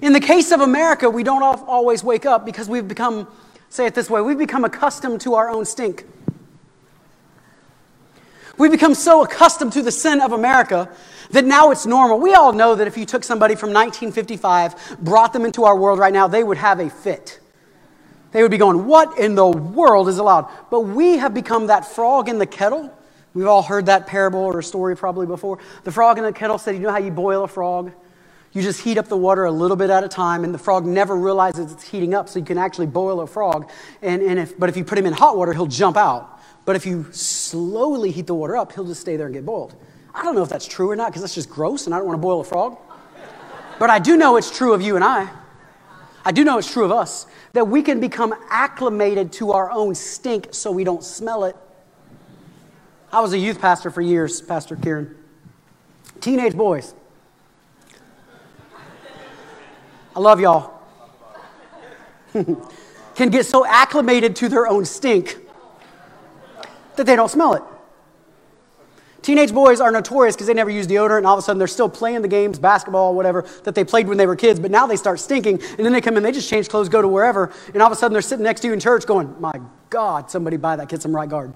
[0.00, 3.26] in the case of America, we don't always wake up because we've become,
[3.68, 6.06] say it this way, we've become accustomed to our own stink.
[8.60, 10.94] We've become so accustomed to the sin of America
[11.30, 12.20] that now it's normal.
[12.20, 15.98] We all know that if you took somebody from 1955, brought them into our world
[15.98, 17.40] right now, they would have a fit.
[18.32, 20.50] They would be going, What in the world is allowed?
[20.70, 22.94] But we have become that frog in the kettle.
[23.32, 25.58] We've all heard that parable or story probably before.
[25.84, 27.92] The frog in the kettle said, You know how you boil a frog?
[28.52, 30.84] You just heat up the water a little bit at a time, and the frog
[30.84, 33.70] never realizes it's heating up, so you can actually boil a frog.
[34.02, 36.39] And, and if, but if you put him in hot water, he'll jump out.
[36.70, 39.74] But if you slowly heat the water up, he'll just stay there and get boiled.
[40.14, 42.06] I don't know if that's true or not because that's just gross and I don't
[42.06, 42.78] want to boil a frog.
[43.80, 45.28] But I do know it's true of you and I.
[46.24, 49.96] I do know it's true of us that we can become acclimated to our own
[49.96, 51.56] stink so we don't smell it.
[53.12, 55.16] I was a youth pastor for years, Pastor Kieran.
[56.20, 56.94] Teenage boys.
[60.14, 60.80] I love y'all.
[63.16, 65.39] can get so acclimated to their own stink
[67.00, 67.62] that they don't smell it.
[69.22, 71.66] Teenage boys are notorious because they never use deodorant, and all of a sudden they're
[71.66, 74.86] still playing the games, basketball, whatever, that they played when they were kids, but now
[74.86, 77.52] they start stinking, and then they come in, they just change clothes, go to wherever,
[77.72, 80.30] and all of a sudden they're sitting next to you in church going, My God,
[80.30, 81.52] somebody buy that kid some right guard.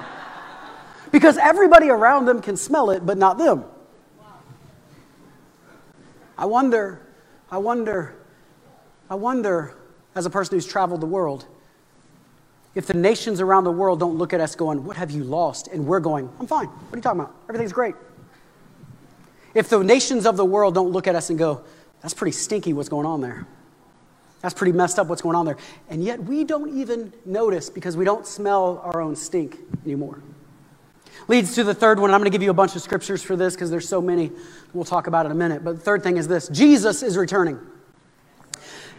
[1.12, 3.64] because everybody around them can smell it, but not them.
[6.36, 7.06] I wonder,
[7.50, 8.16] I wonder,
[9.08, 9.76] I wonder,
[10.14, 11.46] as a person who's traveled the world,
[12.74, 15.68] if the nations around the world don't look at us going, What have you lost?
[15.68, 16.66] And we're going, I'm fine.
[16.66, 17.34] What are you talking about?
[17.48, 17.94] Everything's great.
[19.54, 21.62] If the nations of the world don't look at us and go,
[22.02, 23.46] That's pretty stinky what's going on there.
[24.40, 25.58] That's pretty messed up what's going on there.
[25.90, 30.22] And yet we don't even notice because we don't smell our own stink anymore.
[31.28, 32.10] Leads to the third one.
[32.10, 34.32] I'm going to give you a bunch of scriptures for this because there's so many.
[34.72, 35.62] We'll talk about it in a minute.
[35.62, 37.58] But the third thing is this Jesus is returning.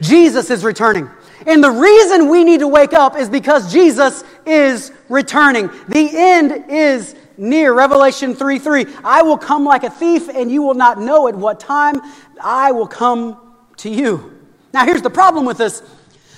[0.02, 1.10] Jesus is returning.
[1.48, 5.70] And the reason we need to wake up is because Jesus is returning.
[5.88, 7.74] The end is near.
[7.74, 8.86] Revelation 3 3.
[9.04, 12.02] I will come like a thief, and you will not know at what time
[12.42, 14.40] I will come to you.
[14.74, 15.82] Now, here's the problem with this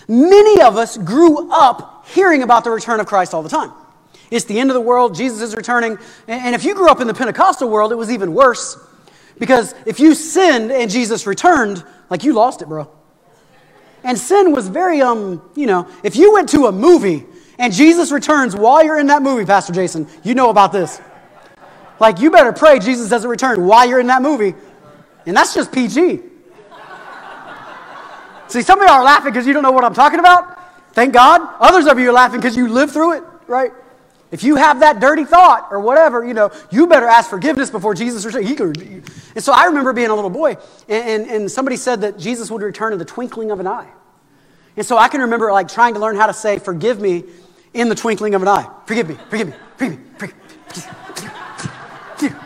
[0.08, 3.72] many of us grew up hearing about the return of Christ all the time.
[4.32, 5.98] It's the end of the world, Jesus is returning.
[6.28, 8.78] And if you grew up in the Pentecostal world, it was even worse.
[9.38, 12.90] Because if you sinned and Jesus returned, like you lost it, bro.
[14.04, 17.26] And sin was very, um, you know, if you went to a movie
[17.58, 21.02] and Jesus returns while you're in that movie, Pastor Jason, you know about this.
[22.00, 24.56] Like, you better pray Jesus doesn't return while you're in that movie.
[25.26, 26.20] And that's just PG.
[28.48, 30.60] See, some of you are laughing because you don't know what I'm talking about.
[30.94, 31.42] Thank God.
[31.60, 33.72] Others of you are laughing because you lived through it, right?
[34.34, 37.94] If you have that dirty thought or whatever, you know, you better ask forgiveness before
[37.94, 38.82] Jesus returns.
[39.36, 40.58] And so I remember being a little boy,
[40.90, 43.88] and, and, and somebody said that Jesus would return in the twinkling of an eye.
[44.76, 47.26] And so I can remember like trying to learn how to say, forgive me
[47.76, 48.68] in the twinkling of an eye.
[48.88, 50.36] Forgive me, forgive me, forgive me, forgive
[52.24, 52.38] me.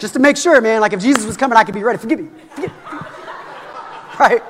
[0.00, 1.98] Just to make sure, man, like if Jesus was coming, I could be ready.
[1.98, 2.76] Forgive me, forgive me.
[4.18, 4.42] Right?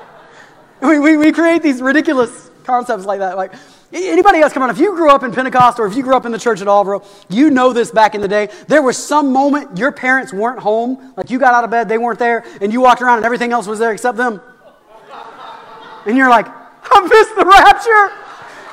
[0.80, 3.36] We, we, we create these ridiculous concepts like that.
[3.36, 3.52] Like,
[3.92, 6.24] Anybody else, come on, if you grew up in Pentecost or if you grew up
[6.24, 8.48] in the church at all, bro, you know this back in the day.
[8.68, 11.98] There was some moment your parents weren't home, like you got out of bed, they
[11.98, 14.40] weren't there, and you walked around and everything else was there except them.
[16.06, 18.12] And you're like, I missed the rapture.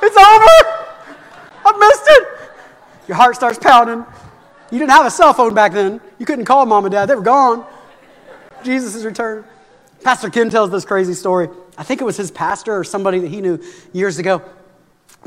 [0.04, 0.88] It's over.
[1.66, 2.28] I missed it.
[3.08, 4.06] Your heart starts pounding.
[4.72, 6.00] You didn't have a cell phone back then.
[6.20, 7.66] You couldn't call mom and dad, they were gone.
[8.64, 9.46] Jesus is returned.
[10.04, 11.50] Pastor Ken tells this crazy story.
[11.76, 13.60] I think it was his pastor or somebody that he knew
[13.94, 14.44] years ago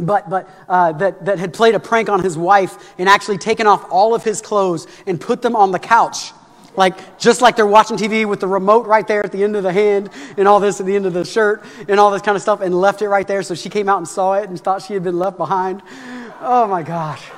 [0.07, 3.67] but, but uh, that, that had played a prank on his wife and actually taken
[3.67, 6.33] off all of his clothes and put them on the couch.
[6.77, 9.63] Like, just like they're watching TV with the remote right there at the end of
[9.63, 12.37] the hand and all this at the end of the shirt and all this kind
[12.37, 13.43] of stuff and left it right there.
[13.43, 15.83] So she came out and saw it and thought she had been left behind.
[16.41, 17.29] Oh my gosh.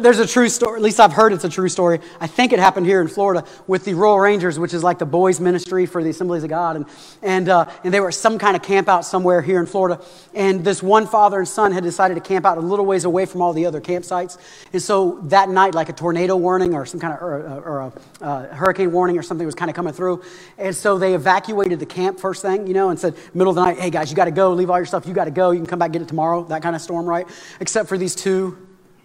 [0.00, 2.00] There's a true story, at least I've heard it's a true story.
[2.18, 5.04] I think it happened here in Florida with the Royal Rangers, which is like the
[5.04, 6.76] boys' ministry for the Assemblies of God.
[6.76, 6.86] And,
[7.20, 10.02] and, uh, and they were some kind of camp out somewhere here in Florida.
[10.32, 13.26] And this one father and son had decided to camp out a little ways away
[13.26, 14.38] from all the other campsites.
[14.72, 18.24] And so that night, like a tornado warning or some kind of or, or a
[18.24, 20.22] uh, hurricane warning or something was kind of coming through.
[20.56, 23.64] And so they evacuated the camp first thing, you know, and said, middle of the
[23.66, 25.50] night, hey guys, you got to go, leave all your stuff, you got to go,
[25.50, 27.26] you can come back get it tomorrow, that kind of storm, right?
[27.60, 28.56] Except for these two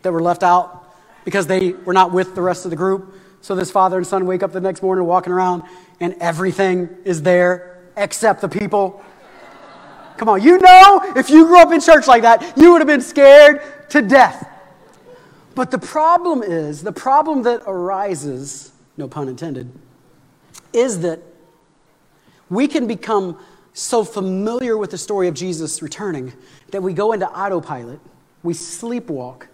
[0.07, 0.95] that were left out
[1.25, 3.13] because they were not with the rest of the group.
[3.41, 5.63] So this father and son wake up the next morning walking around
[5.99, 9.03] and everything is there except the people.
[10.15, 12.87] Come on, you know, if you grew up in church like that, you would have
[12.87, 14.49] been scared to death.
[15.55, 19.69] But the problem is, the problem that arises, no pun intended,
[20.71, 21.19] is that
[22.49, 23.37] we can become
[23.73, 26.31] so familiar with the story of Jesus returning
[26.71, 27.99] that we go into autopilot,
[28.41, 29.47] we sleepwalk,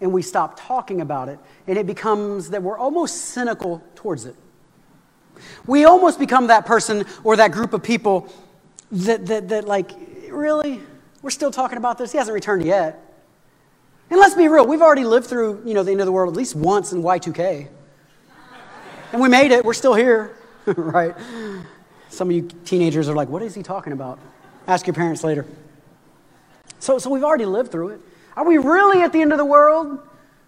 [0.00, 4.34] and we stop talking about it, and it becomes that we're almost cynical towards it.
[5.66, 8.32] We almost become that person or that group of people
[8.92, 9.90] that, that, that like,
[10.30, 10.80] really?
[11.22, 12.12] We're still talking about this?
[12.12, 13.06] He hasn't returned yet.
[14.10, 16.32] And let's be real, we've already lived through, you know, the end of the world
[16.32, 17.68] at least once in Y2K.
[19.12, 20.36] And we made it, we're still here,
[20.66, 21.14] right?
[22.08, 24.18] Some of you teenagers are like, what is he talking about?
[24.66, 25.46] Ask your parents later.
[26.80, 28.00] So, so we've already lived through it.
[28.40, 29.98] Are we really at the end of the world?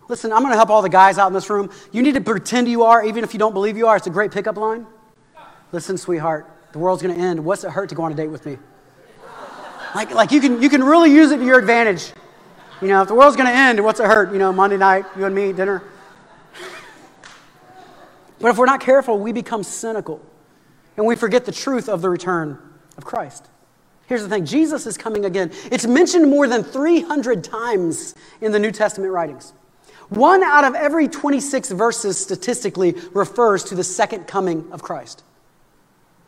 [0.08, 1.70] Listen, I'm going to help all the guys out in this room.
[1.92, 3.98] You need to pretend you are, even if you don't believe you are.
[3.98, 4.86] It's a great pickup line.
[5.72, 7.44] Listen, sweetheart, the world's going to end.
[7.44, 8.56] What's it hurt to go on a date with me?
[9.94, 12.12] Like, like you, can, you can really use it to your advantage.
[12.80, 14.32] You know, if the world's going to end, what's it hurt?
[14.32, 15.82] You know, Monday night, you and me, dinner.
[18.40, 20.18] But if we're not careful, we become cynical
[20.96, 22.58] and we forget the truth of the return
[22.96, 23.50] of Christ.
[24.12, 25.50] Here's the thing Jesus is coming again.
[25.70, 29.54] It's mentioned more than 300 times in the New Testament writings.
[30.10, 35.24] One out of every 26 verses statistically refers to the second coming of Christ.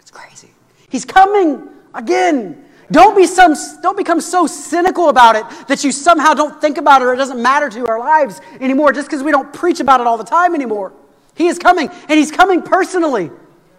[0.01, 0.49] It's crazy.
[0.89, 2.65] He's coming again.
[2.91, 7.03] Don't, be some, don't become so cynical about it that you somehow don't think about
[7.03, 10.01] it or it doesn't matter to our lives anymore just because we don't preach about
[10.01, 10.95] it all the time anymore.
[11.35, 13.31] He is coming, and He's coming personally.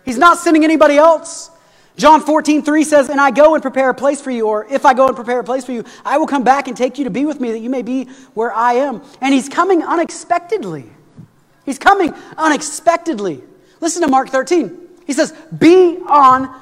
[0.04, 1.50] He's not sending anybody else.
[1.98, 4.86] John 14, 3 says, And I go and prepare a place for you, or if
[4.86, 7.06] I go and prepare a place for you, I will come back and take you
[7.06, 9.02] to be with me, that you may be where I am.
[9.22, 10.90] And He's coming unexpectedly.
[11.66, 13.44] He's coming unexpectedly.
[13.80, 14.78] Listen to Mark 13.
[15.08, 16.54] He says, Be on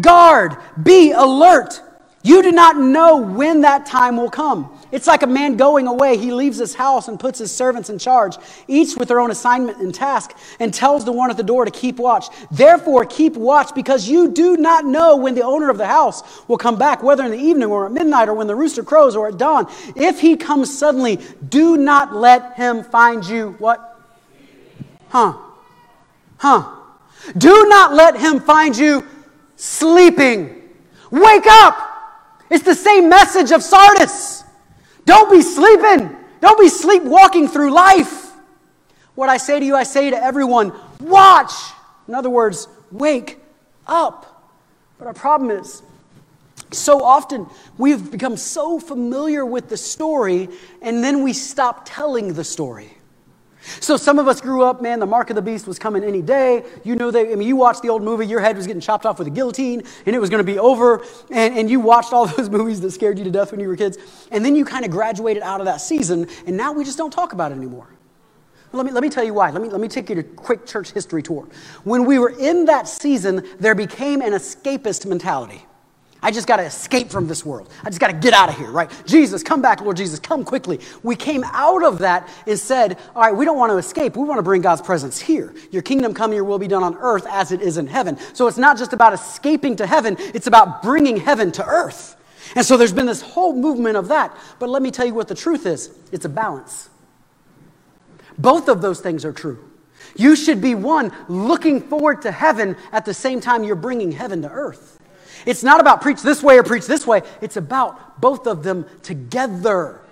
[0.00, 1.80] guard, be alert.
[2.26, 4.76] You do not know when that time will come.
[4.90, 6.16] It's like a man going away.
[6.16, 9.78] He leaves his house and puts his servants in charge, each with their own assignment
[9.78, 12.26] and task, and tells the one at the door to keep watch.
[12.50, 16.58] Therefore, keep watch because you do not know when the owner of the house will
[16.58, 19.28] come back, whether in the evening or at midnight or when the rooster crows or
[19.28, 19.72] at dawn.
[19.94, 24.02] If he comes suddenly, do not let him find you what?
[25.10, 25.36] Huh?
[26.38, 26.74] Huh?
[27.38, 29.06] Do not let him find you
[29.54, 30.60] sleeping.
[31.12, 31.85] Wake up!
[32.50, 34.44] It's the same message of Sardis.
[35.04, 36.16] Don't be sleeping.
[36.40, 38.32] Don't be sleepwalking through life.
[39.14, 41.52] What I say to you, I say to everyone watch.
[42.06, 43.38] In other words, wake
[43.86, 44.52] up.
[44.98, 45.82] But our problem is,
[46.72, 47.46] so often
[47.78, 50.48] we've become so familiar with the story
[50.82, 52.95] and then we stop telling the story.
[53.80, 56.22] So some of us grew up, man, the mark of the beast was coming any
[56.22, 56.64] day.
[56.84, 59.06] You know that, I mean, you watched the old movie, your head was getting chopped
[59.06, 61.04] off with a guillotine, and it was going to be over.
[61.30, 63.76] And, and you watched all those movies that scared you to death when you were
[63.76, 63.98] kids.
[64.30, 67.12] And then you kind of graduated out of that season, and now we just don't
[67.12, 67.88] talk about it anymore.
[68.72, 69.50] Let me, let me tell you why.
[69.50, 71.48] Let me, let me take you to a quick church history tour.
[71.84, 75.64] When we were in that season, there became an escapist mentality.
[76.26, 77.70] I just got to escape from this world.
[77.84, 78.90] I just got to get out of here, right?
[79.06, 80.80] Jesus, come back, Lord Jesus, come quickly.
[81.04, 84.16] We came out of that and said, all right, we don't want to escape.
[84.16, 85.54] We want to bring God's presence here.
[85.70, 88.18] Your kingdom come, your will be done on earth as it is in heaven.
[88.34, 92.16] So it's not just about escaping to heaven, it's about bringing heaven to earth.
[92.56, 94.36] And so there's been this whole movement of that.
[94.58, 96.90] But let me tell you what the truth is it's a balance.
[98.36, 99.62] Both of those things are true.
[100.16, 104.42] You should be one looking forward to heaven at the same time you're bringing heaven
[104.42, 104.95] to earth.
[105.46, 108.84] It's not about preach this way or preach this way, it's about both of them
[109.02, 110.02] together.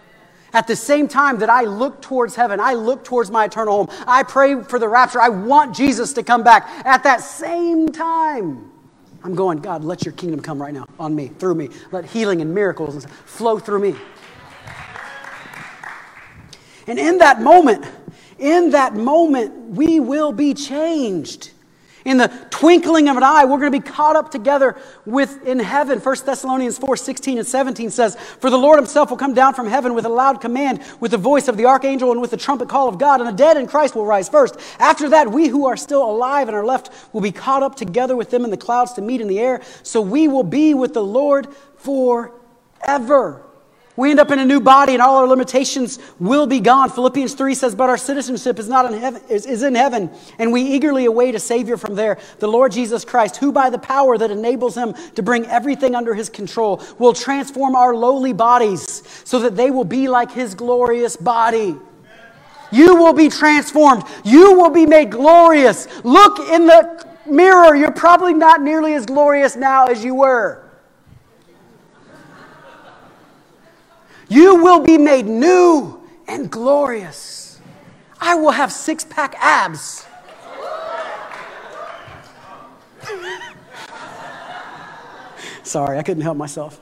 [0.52, 4.04] At the same time that I look towards heaven, I look towards my eternal home,
[4.06, 6.68] I pray for the rapture, I want Jesus to come back.
[6.86, 8.70] At that same time,
[9.24, 11.70] I'm going, God, let your kingdom come right now on me, through me.
[11.90, 13.96] Let healing and miracles flow through me.
[16.86, 17.86] And in that moment,
[18.38, 21.50] in that moment, we will be changed.
[22.04, 24.76] In the twinkling of an eye, we're going to be caught up together
[25.06, 25.98] with in heaven.
[25.98, 29.66] 1 Thessalonians 4 16 and 17 says, For the Lord himself will come down from
[29.66, 32.68] heaven with a loud command, with the voice of the archangel, and with the trumpet
[32.68, 34.56] call of God, and the dead in Christ will rise first.
[34.78, 38.14] After that, we who are still alive and are left will be caught up together
[38.16, 39.62] with them in the clouds to meet in the air.
[39.82, 43.42] So we will be with the Lord forever.
[43.96, 46.90] We end up in a new body and all our limitations will be gone.
[46.90, 50.52] Philippians 3 says, But our citizenship is not in heaven is, is in heaven, and
[50.52, 54.18] we eagerly await a Savior from there, the Lord Jesus Christ, who by the power
[54.18, 59.38] that enables him to bring everything under his control will transform our lowly bodies so
[59.38, 61.76] that they will be like his glorious body.
[62.72, 64.02] You will be transformed.
[64.24, 65.86] You will be made glorious.
[66.02, 67.76] Look in the mirror.
[67.76, 70.63] You're probably not nearly as glorious now as you were.
[74.34, 77.60] You will be made new and glorious.
[78.20, 80.04] I will have six pack abs.
[85.62, 86.80] Sorry, I couldn't help myself.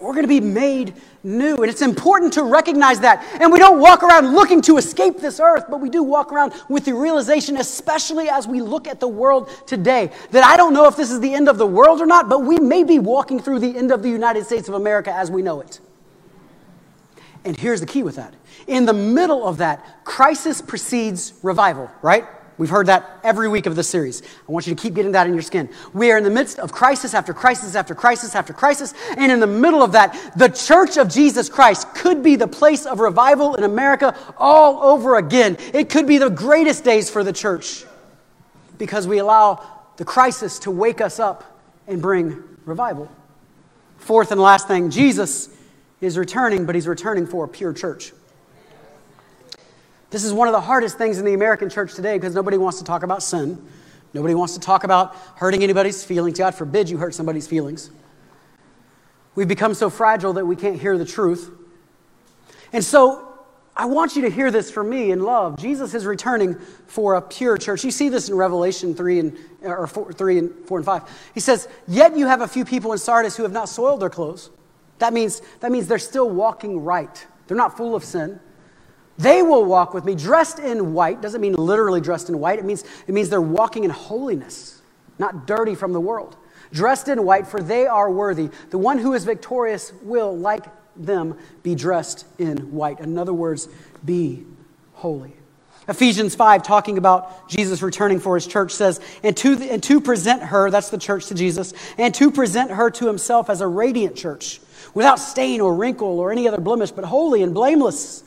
[0.00, 0.94] We're going to be made
[1.24, 1.56] new.
[1.56, 3.26] And it's important to recognize that.
[3.40, 6.52] And we don't walk around looking to escape this earth, but we do walk around
[6.68, 10.86] with the realization, especially as we look at the world today, that I don't know
[10.86, 13.40] if this is the end of the world or not, but we may be walking
[13.40, 15.80] through the end of the United States of America as we know it.
[17.44, 18.34] And here's the key with that.
[18.66, 22.24] In the middle of that, crisis precedes revival, right?
[22.56, 24.22] We've heard that every week of this series.
[24.48, 25.68] I want you to keep getting that in your skin.
[25.92, 28.94] We are in the midst of crisis after crisis after crisis after crisis.
[29.16, 32.86] And in the middle of that, the church of Jesus Christ could be the place
[32.86, 35.56] of revival in America all over again.
[35.72, 37.84] It could be the greatest days for the church
[38.78, 43.10] because we allow the crisis to wake us up and bring revival.
[43.98, 45.48] Fourth and last thing Jesus
[46.00, 48.12] is returning, but he's returning for a pure church.
[50.14, 52.78] This is one of the hardest things in the American church today because nobody wants
[52.78, 53.60] to talk about sin.
[54.12, 56.38] Nobody wants to talk about hurting anybody's feelings.
[56.38, 57.90] God forbid you hurt somebody's feelings.
[59.34, 61.50] We've become so fragile that we can't hear the truth.
[62.72, 63.26] And so
[63.76, 65.58] I want you to hear this from me in love.
[65.58, 67.82] Jesus is returning for a pure church.
[67.82, 71.02] You see this in Revelation 3 and or 4, 3 and 4 and 5.
[71.34, 74.10] He says, "Yet you have a few people in Sardis who have not soiled their
[74.10, 74.50] clothes."
[75.00, 77.26] That means that means they're still walking right.
[77.48, 78.38] They're not full of sin.
[79.18, 81.20] They will walk with me dressed in white.
[81.20, 82.58] Doesn't mean literally dressed in white.
[82.58, 84.82] It means, it means they're walking in holiness,
[85.18, 86.36] not dirty from the world.
[86.72, 88.50] Dressed in white, for they are worthy.
[88.70, 90.64] The one who is victorious will, like
[90.96, 92.98] them, be dressed in white.
[93.00, 93.68] In other words,
[94.04, 94.44] be
[94.94, 95.32] holy.
[95.86, 100.42] Ephesians 5, talking about Jesus returning for his church, says, and to, and to present
[100.42, 104.16] her, that's the church to Jesus, and to present her to himself as a radiant
[104.16, 104.60] church,
[104.94, 108.24] without stain or wrinkle or any other blemish, but holy and blameless.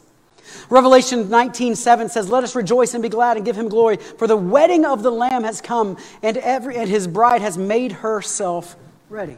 [0.70, 4.28] Revelation 19, 7 says, Let us rejoice and be glad and give him glory, for
[4.28, 8.76] the wedding of the Lamb has come, and, every, and his bride has made herself
[9.10, 9.38] ready.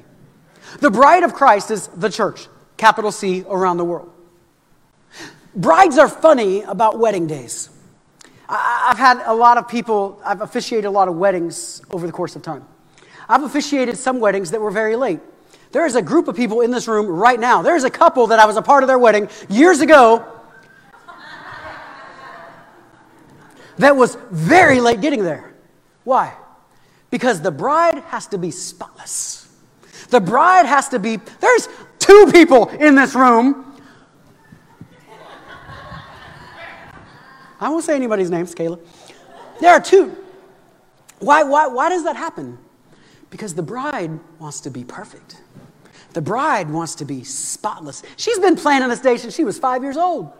[0.79, 2.47] The bride of Christ is the church,
[2.77, 4.11] capital C, around the world.
[5.55, 7.69] Brides are funny about wedding days.
[8.47, 12.35] I've had a lot of people, I've officiated a lot of weddings over the course
[12.35, 12.65] of time.
[13.27, 15.19] I've officiated some weddings that were very late.
[15.71, 17.61] There is a group of people in this room right now.
[17.61, 20.38] There's a couple that I was a part of their wedding years ago
[23.79, 25.53] that was very late getting there.
[26.03, 26.33] Why?
[27.09, 29.47] Because the bride has to be spotless.
[30.09, 31.67] The bride has to be, there's
[31.97, 33.69] two people in this room
[37.59, 38.79] I won't say anybody's names, Kayla.
[39.59, 40.15] There are two.
[41.19, 42.57] Why, why, why does that happen?
[43.29, 45.41] Because the bride wants to be perfect.
[46.13, 48.01] The bride wants to be spotless.
[48.15, 50.31] She's been playing on the station she was five years old,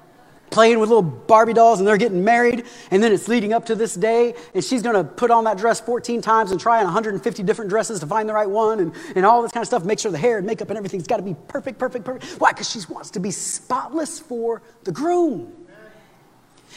[0.50, 2.66] playing with little Barbie dolls, and they're getting married.
[2.92, 5.58] And then it's leading up to this day, and she's going to put on that
[5.58, 8.94] dress 14 times and try on 150 different dresses to find the right one, and,
[9.16, 9.86] and all this kind of stuff.
[9.86, 12.40] Make sure the hair and makeup and everything's got to be perfect, perfect, perfect.
[12.40, 12.52] Why?
[12.52, 15.54] Because she wants to be spotless for the groom.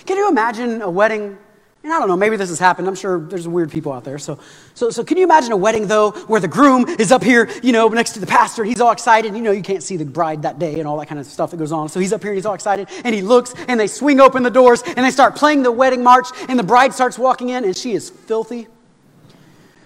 [0.07, 1.39] Can you imagine a wedding?
[1.85, 2.87] And I don't know, maybe this has happened.
[2.87, 4.18] I'm sure there's weird people out there.
[4.18, 4.39] So,
[4.74, 7.72] so, so can you imagine a wedding, though, where the groom is up here, you
[7.72, 9.35] know, next to the pastor, and he's all excited.
[9.35, 11.51] You know, you can't see the bride that day and all that kind of stuff
[11.51, 11.89] that goes on.
[11.89, 14.45] So he's up here and he's all excited, and he looks, and they swing open
[14.45, 17.64] the doors, and they start playing the wedding march, and the bride starts walking in,
[17.64, 18.68] and she is filthy.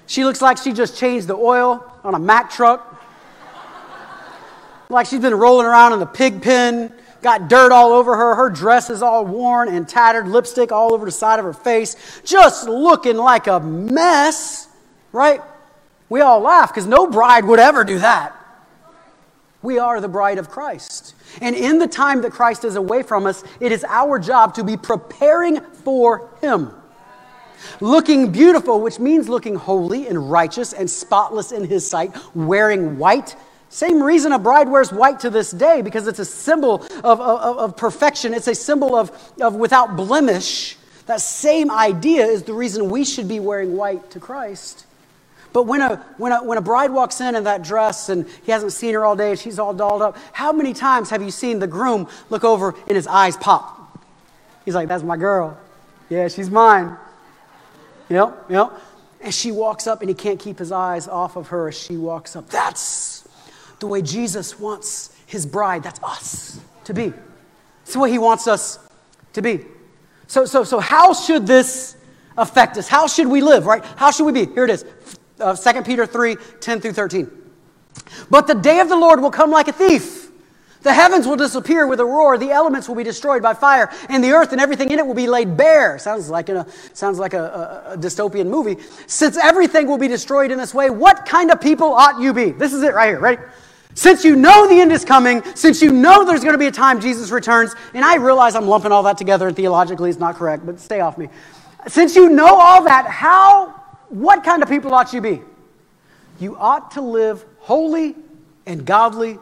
[0.06, 3.02] She looks like she just changed the oil on a Mack truck.
[4.90, 6.92] like she's been rolling around in the pig pen
[7.26, 8.36] got dirt all over her.
[8.36, 12.22] Her dress is all worn and tattered, lipstick all over the side of her face,
[12.24, 14.68] just looking like a mess,
[15.10, 15.40] right?
[16.08, 18.32] We all laugh because no bride would ever do that.
[19.60, 21.16] We are the bride of Christ.
[21.40, 24.62] And in the time that Christ is away from us, it is our job to
[24.62, 26.70] be preparing for Him.
[27.80, 33.34] Looking beautiful, which means looking holy and righteous and spotless in His sight, wearing white
[33.68, 37.58] same reason a bride wears white to this day, because it's a symbol of, of,
[37.58, 38.32] of, perfection.
[38.32, 39.10] It's a symbol of,
[39.40, 40.76] of without blemish.
[41.06, 44.86] That same idea is the reason we should be wearing white to Christ.
[45.52, 48.52] But when a, when, a, when a bride walks in in that dress and he
[48.52, 51.30] hasn't seen her all day, and she's all dolled up, how many times have you
[51.30, 53.98] seen the groom look over and his eyes pop?
[54.64, 55.58] He's like, That's my girl.
[56.08, 56.96] Yeah, she's mine.
[58.10, 58.72] Yep, yep.
[59.20, 61.96] And she walks up and he can't keep his eyes off of her as she
[61.96, 62.48] walks up.
[62.48, 63.15] That's
[63.78, 67.12] the way Jesus wants his bride, that's us, to be.
[67.82, 68.78] It's the way he wants us
[69.34, 69.64] to be.
[70.26, 71.96] So, so, so how should this
[72.36, 72.88] affect us?
[72.88, 73.84] How should we live, right?
[73.96, 74.46] How should we be?
[74.52, 74.84] Here it is
[75.40, 77.30] uh, 2 Peter 3 10 through 13.
[78.30, 80.30] But the day of the Lord will come like a thief.
[80.82, 84.22] The heavens will disappear with a roar, the elements will be destroyed by fire, and
[84.22, 85.98] the earth and everything in it will be laid bare.
[85.98, 88.76] Sounds like, a, sounds like a, a, a dystopian movie.
[89.08, 92.52] Since everything will be destroyed in this way, what kind of people ought you be?
[92.52, 93.42] This is it right here, ready?
[93.96, 96.70] Since you know the end is coming, since you know there's going to be a
[96.70, 100.36] time Jesus returns, and I realize I'm lumping all that together and theologically it's not
[100.36, 101.30] correct, but stay off me.
[101.88, 103.70] Since you know all that, how,
[104.10, 105.40] what kind of people ought you be?
[106.38, 108.14] You ought to live holy
[108.66, 109.38] and godly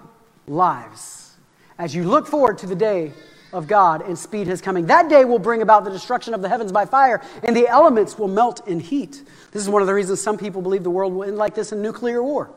[0.46, 1.34] lives
[1.76, 3.12] as you look forward to the day
[3.52, 4.86] of God and speed his coming.
[4.86, 8.16] That day will bring about the destruction of the heavens by fire, and the elements
[8.16, 9.20] will melt in heat.
[9.50, 11.72] This is one of the reasons some people believe the world will end like this
[11.72, 12.50] in nuclear war.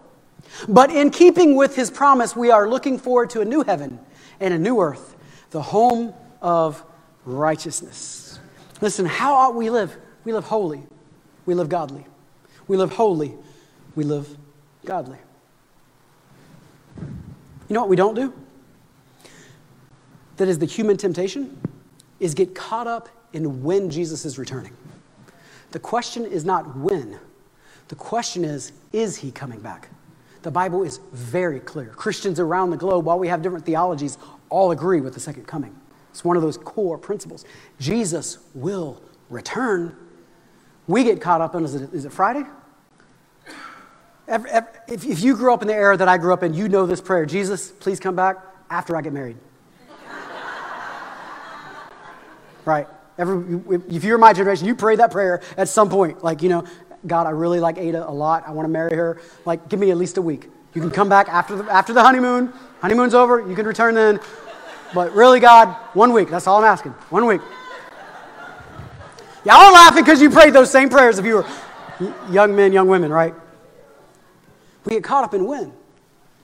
[0.67, 3.99] But in keeping with his promise, we are looking forward to a new heaven
[4.39, 5.15] and a new earth,
[5.51, 6.83] the home of
[7.25, 8.39] righteousness.
[8.81, 9.95] Listen, how ought we live?
[10.23, 10.83] We live holy,
[11.45, 12.05] we live godly.
[12.67, 13.33] We live holy,
[13.95, 14.27] we live
[14.85, 15.17] godly.
[16.97, 18.33] You know what we don't do?
[20.37, 21.59] That is the human temptation,
[22.19, 24.73] is get caught up in when Jesus is returning.
[25.71, 27.19] The question is not when,
[27.87, 29.89] the question is, is he coming back?
[30.47, 31.87] The Bible is very clear.
[31.87, 34.17] Christians around the globe, while we have different theologies,
[34.47, 35.75] all agree with the second coming.
[36.11, 37.43] It's one of those core principles.
[37.81, 39.93] Jesus will return.
[40.87, 42.45] We get caught up in is it, is it Friday?
[44.29, 46.53] Every, every, if, if you grew up in the era that I grew up in,
[46.53, 48.37] you know this prayer Jesus, please come back
[48.69, 49.35] after I get married.
[52.63, 52.87] right?
[53.17, 56.23] Every, if you're my generation, you pray that prayer at some point.
[56.23, 56.63] Like, you know,
[57.05, 58.43] God, I really like Ada a lot.
[58.47, 59.21] I want to marry her.
[59.45, 60.49] Like, give me at least a week.
[60.73, 62.51] You can come back after the, after the honeymoon.
[62.81, 63.47] Honeymoon's over.
[63.47, 64.19] You can return then.
[64.93, 66.29] But really, God, one week.
[66.29, 66.91] That's all I'm asking.
[67.09, 67.41] One week.
[69.45, 71.45] Y'all are laughing because you prayed those same prayers if you were
[72.29, 73.33] young men, young women, right?
[74.85, 75.73] We get caught up in when.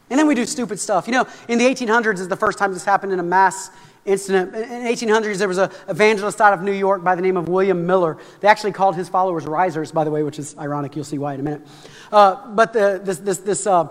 [0.09, 1.07] And then we do stupid stuff.
[1.07, 3.71] You know, in the 1800s is the first time this happened in a mass
[4.05, 4.55] incident.
[4.55, 7.85] In 1800s, there was an evangelist out of New York by the name of William
[7.85, 8.17] Miller.
[8.41, 10.95] They actually called his followers risers, by the way, which is ironic.
[10.95, 11.67] You'll see why in a minute.
[12.11, 13.87] Uh, but the, this, this, this uh,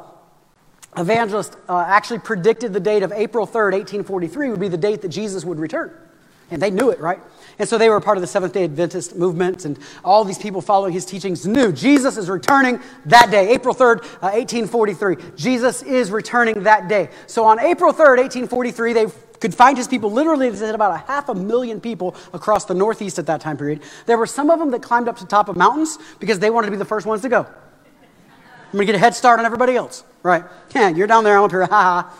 [0.96, 5.08] evangelist uh, actually predicted the date of April 3rd, 1843 would be the date that
[5.08, 5.92] Jesus would return.
[6.50, 7.18] And they knew it, right?
[7.58, 10.60] And so they were part of the Seventh day Adventist movement, and all these people
[10.60, 15.16] following his teachings knew Jesus is returning that day, April 3rd, uh, 1843.
[15.34, 17.08] Jesus is returning that day.
[17.26, 19.06] So on April 3rd, 1843, they
[19.42, 20.10] could find his people.
[20.10, 23.58] Literally, they said about a half a million people across the Northeast at that time
[23.58, 23.82] period.
[24.06, 26.48] There were some of them that climbed up to the top of mountains because they
[26.48, 27.40] wanted to be the first ones to go.
[27.40, 30.04] I'm going to get a head start on everybody else.
[30.22, 30.44] Right.
[30.74, 31.66] Yeah, you're down there, I'm up here.
[31.66, 32.18] Ha ha.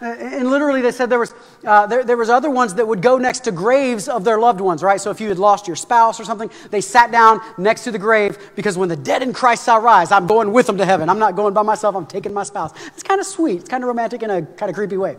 [0.00, 3.18] And literally, they said there was, uh, there, there was other ones that would go
[3.18, 5.00] next to graves of their loved ones, right?
[5.00, 7.98] So if you had lost your spouse or something, they sat down next to the
[7.98, 11.08] grave because when the dead in Christ shall rise, I'm going with them to heaven.
[11.08, 12.72] I'm not going by myself, I'm taking my spouse.
[12.88, 13.60] It's kind of sweet.
[13.60, 15.16] It's kind of romantic in a kind of creepy way.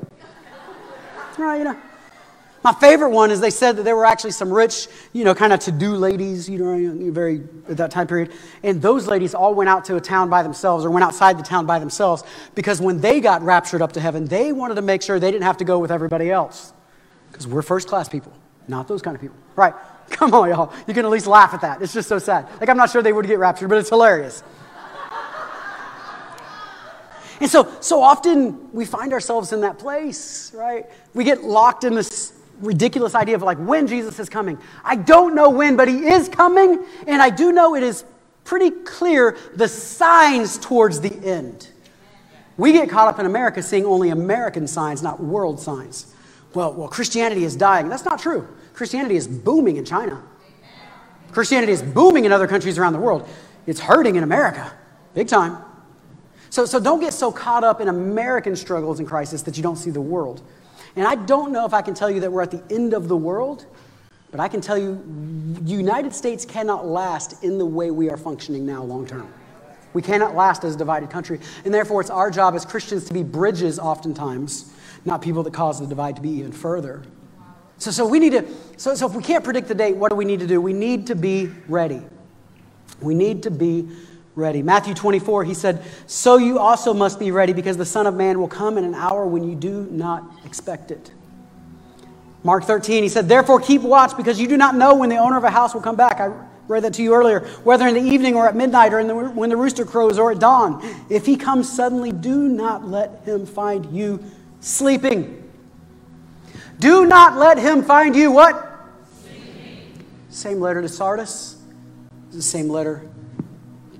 [1.38, 1.78] Right, you know.
[2.64, 5.54] My favorite one is they said that there were actually some rich, you know, kind
[5.54, 8.34] of to do ladies, you know, very at that time period.
[8.64, 11.44] And those ladies all went out to a town by themselves or went outside the
[11.44, 12.24] town by themselves
[12.56, 15.46] because when they got raptured up to heaven, they wanted to make sure they didn't
[15.46, 16.74] have to go with everybody else.
[17.32, 18.34] Because we're first class people,
[18.68, 19.38] not those kind of people.
[19.56, 19.74] Right.
[20.10, 20.74] Come on, y'all.
[20.88, 21.82] You can at least laugh at that.
[21.82, 22.48] It's just so sad.
[22.60, 24.44] Like, I'm not sure they would get raptured, but it's hilarious.
[27.40, 30.86] And so, so often we find ourselves in that place, right?
[31.14, 34.58] We get locked in this ridiculous idea of like when Jesus is coming.
[34.84, 38.04] I don't know when, but he is coming, and I do know it is
[38.44, 41.70] pretty clear the signs towards the end.
[42.58, 46.14] We get caught up in America seeing only American signs, not world signs.
[46.56, 47.88] Well, well, Christianity is dying.
[47.88, 48.48] That's not true.
[48.74, 50.24] Christianity is booming in China.
[51.32, 53.30] Christianity is booming in other countries around the world.
[53.68, 54.72] It's hurting in America,
[55.14, 55.58] big time.
[56.50, 59.76] So, so don't get so caught up in American struggles and crisis that you don't
[59.76, 60.42] see the world.
[60.96, 63.08] And I don't know if I can tell you that we're at the end of
[63.08, 63.66] the world,
[64.32, 64.96] but I can tell you
[65.62, 69.32] the United States cannot last in the way we are functioning now long term.
[69.94, 71.40] We cannot last as a divided country.
[71.66, 74.72] And therefore, it's our job as Christians to be bridges oftentimes,
[75.06, 77.04] not people that cause the divide to be even further.
[77.78, 78.46] So, so we need to,
[78.76, 80.60] so, so if we can't predict the date, what do we need to do?
[80.60, 82.02] We need to be ready.
[83.02, 83.88] We need to be
[84.38, 84.62] ready.
[84.62, 88.40] Matthew 24, he said, So you also must be ready because the Son of Man
[88.40, 91.12] will come in an hour when you do not expect it.
[92.44, 95.38] Mark 13, he said, Therefore keep watch because you do not know when the owner
[95.38, 96.20] of a house will come back.
[96.20, 96.32] I
[96.68, 97.40] read that to you earlier.
[97.64, 100.40] Whether in the evening or at midnight or the, when the rooster crows or at
[100.40, 100.88] dawn.
[101.10, 104.24] If he comes suddenly, do not let him find you
[104.60, 105.52] sleeping.
[106.80, 108.66] Do not let him find you what?
[110.30, 111.56] Same letter to Sardis.
[112.32, 113.10] The same letter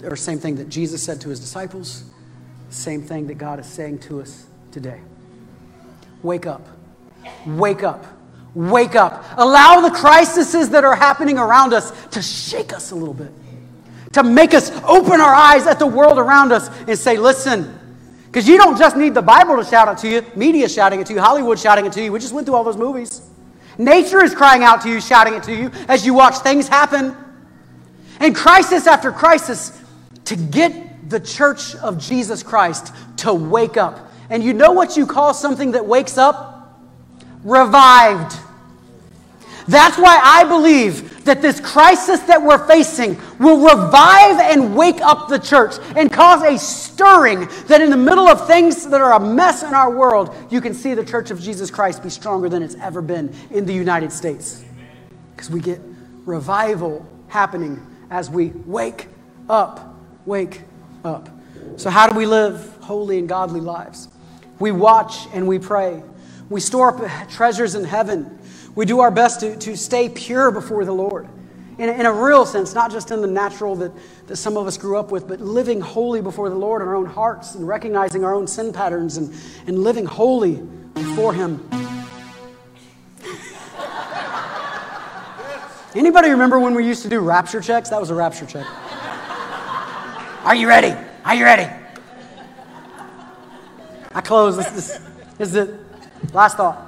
[0.04, 2.04] or same thing that Jesus said to his disciples,
[2.70, 5.00] same thing that God is saying to us today.
[6.24, 6.68] Wake up.
[7.46, 8.06] Wake up.
[8.54, 9.24] Wake up.
[9.38, 13.32] Allow the crises that are happening around us to shake us a little bit,
[14.14, 17.78] to make us open our eyes at the world around us and say, listen,
[18.26, 21.08] because you don't just need the Bible to shout it to you, media shouting it
[21.08, 22.12] to you, Hollywood shouting it to you.
[22.12, 23.22] We just went through all those movies.
[23.78, 27.16] Nature is crying out to you, shouting it to you as you watch things happen.
[28.20, 29.80] And crisis after crisis
[30.28, 34.12] to get the church of Jesus Christ to wake up.
[34.30, 36.80] And you know what you call something that wakes up?
[37.44, 38.38] Revived.
[39.70, 45.28] That's why I believe that this crisis that we're facing will revive and wake up
[45.28, 49.20] the church and cause a stirring that in the middle of things that are a
[49.20, 52.64] mess in our world, you can see the church of Jesus Christ be stronger than
[52.64, 54.64] it's ever been in the United States.
[55.36, 55.82] Because we get
[56.26, 59.08] revival happening as we wake
[59.50, 59.97] up
[60.28, 60.62] wake
[61.04, 61.30] up.
[61.78, 64.10] So, how do we live holy and godly lives?
[64.60, 66.04] We watch and we pray.
[66.50, 68.38] We store up treasures in heaven.
[68.76, 71.28] We do our best to, to stay pure before the Lord.
[71.78, 73.92] In a, in a real sense, not just in the natural that,
[74.28, 76.96] that some of us grew up with, but living holy before the Lord in our
[76.96, 79.34] own hearts and recognizing our own sin patterns and,
[79.68, 80.56] and living holy
[80.94, 81.68] before Him.
[85.96, 87.90] Anybody remember when we used to do rapture checks?
[87.90, 88.66] That was a rapture check.
[90.48, 90.96] Are you ready?
[91.26, 91.70] Are you ready?
[94.14, 94.56] I close.
[94.56, 95.00] This, this,
[95.38, 95.78] this is it.
[96.32, 96.82] Last thought.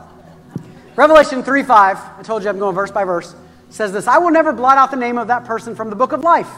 [0.96, 3.36] Revelation 3 5, I told you I'm going verse by verse,
[3.70, 6.14] says this I will never blot out the name of that person from the book
[6.14, 6.50] of life,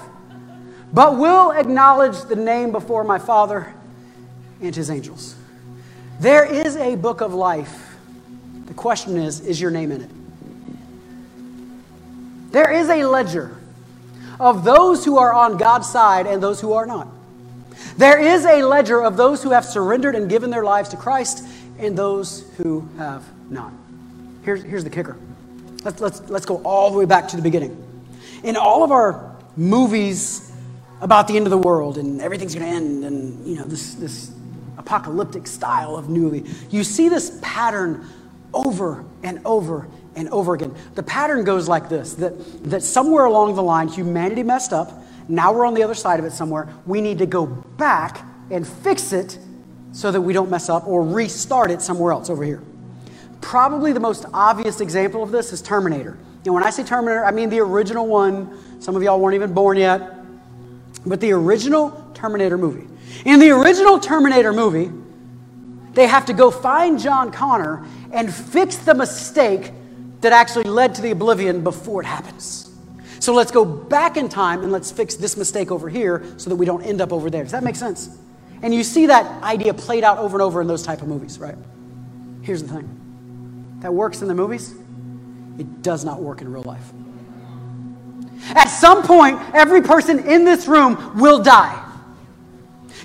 [0.93, 3.74] but will acknowledge the name before my Father
[4.62, 5.34] and his angels.
[6.20, 7.97] There is a book of life.
[8.68, 10.12] The question is, is your name in it?
[12.52, 13.58] There is a ledger
[14.42, 17.08] of those who are on God's side and those who are not.
[17.96, 21.46] There is a ledger of those who have surrendered and given their lives to Christ
[21.78, 23.72] and those who have not.
[24.44, 25.16] Here's, here's the kicker.
[25.84, 27.78] Let's, let's, let's go all the way back to the beginning.
[28.44, 30.52] In all of our movies
[31.02, 33.94] about the end of the world and everything's going to end and, you know, this,
[33.94, 34.32] this
[34.80, 38.08] apocalyptic style of movie, you see this pattern
[38.56, 40.76] over and over and over again.
[40.95, 42.34] The pattern goes like this that,
[42.70, 45.03] that somewhere along the line, humanity messed up.
[45.28, 46.68] Now we're on the other side of it somewhere.
[46.86, 49.39] We need to go back and fix it
[49.93, 52.62] so that we don't mess up or restart it somewhere else over here.
[53.39, 56.18] Probably the most obvious example of this is Terminator.
[56.45, 58.82] And when I say Terminator, I mean the original one.
[58.82, 60.16] Some of y'all weren't even born yet.
[61.05, 62.88] But the original Terminator movie.
[63.26, 64.91] In the original Terminator movie,
[65.93, 69.72] they have to go find John Connor and fix the mistake
[70.22, 72.69] that actually led to the oblivion before it happens.
[73.19, 76.55] So let's go back in time and let's fix this mistake over here so that
[76.55, 77.43] we don't end up over there.
[77.43, 78.09] Does that make sense?
[78.63, 81.39] And you see that idea played out over and over in those type of movies,
[81.39, 81.55] right?
[82.41, 83.80] Here's the thing.
[83.82, 84.74] That works in the movies,
[85.57, 86.91] it does not work in real life.
[88.55, 91.88] At some point, every person in this room will die.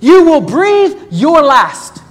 [0.00, 2.02] You will breathe your last.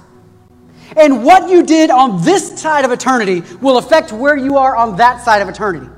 [0.96, 4.96] And what you did on this side of eternity will affect where you are on
[4.96, 5.88] that side of eternity.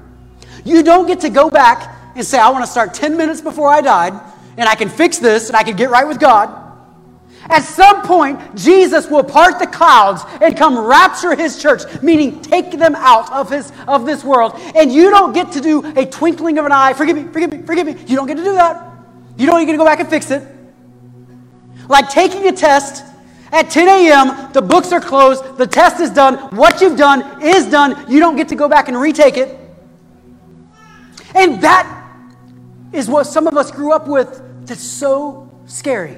[0.64, 3.70] You don't get to go back and say, I want to start 10 minutes before
[3.70, 4.12] I died,
[4.57, 6.64] and I can fix this, and I can get right with God.
[7.49, 12.72] At some point, Jesus will part the clouds and come rapture his church, meaning take
[12.72, 14.53] them out of, his, of this world.
[14.74, 16.92] And you don't get to do a twinkling of an eye.
[16.92, 17.92] Forgive me, forgive me, forgive me.
[18.07, 18.84] You don't get to do that.
[19.38, 20.46] You don't get to go back and fix it.
[21.88, 23.05] Like taking a test
[23.51, 27.66] at 10 a.m., the books are closed, the test is done, what you've done is
[27.66, 28.11] done.
[28.11, 29.59] You don't get to go back and retake it.
[31.34, 31.94] And that
[32.92, 36.16] is what some of us grew up with that's so scary.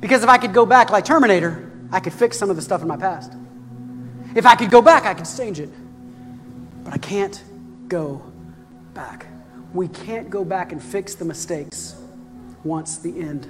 [0.00, 2.82] Because if I could go back like Terminator, I could fix some of the stuff
[2.82, 3.32] in my past.
[4.34, 5.70] If I could go back, I could change it.
[6.84, 7.42] But I can't
[7.88, 8.22] go
[8.94, 9.26] back.
[9.74, 11.96] We can't go back and fix the mistakes
[12.64, 13.46] once the end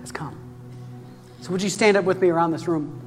[0.00, 0.51] has come.
[1.42, 3.00] So, would you stand up with me around this room?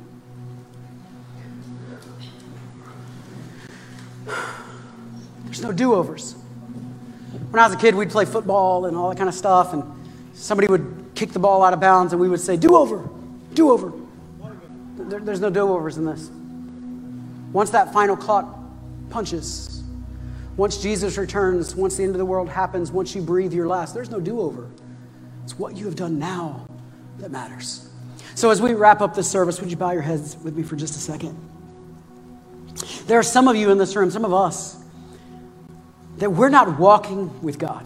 [5.46, 6.34] There's no do overs.
[7.50, 9.84] When I was a kid, we'd play football and all that kind of stuff, and
[10.34, 13.08] somebody would kick the ball out of bounds, and we would say, Do over,
[13.54, 13.94] do over.
[14.98, 16.30] There, there's no do overs in this.
[17.54, 18.60] Once that final clock
[19.12, 19.82] punches,
[20.58, 23.94] once Jesus returns, once the end of the world happens, once you breathe your last,
[23.94, 24.70] there's no do over.
[25.46, 26.68] It's what you have done now
[27.20, 27.85] that matters.
[28.36, 30.76] So, as we wrap up this service, would you bow your heads with me for
[30.76, 31.38] just a second?
[33.08, 34.78] There are some of you in this room, some of us,
[36.18, 37.86] that we're not walking with God.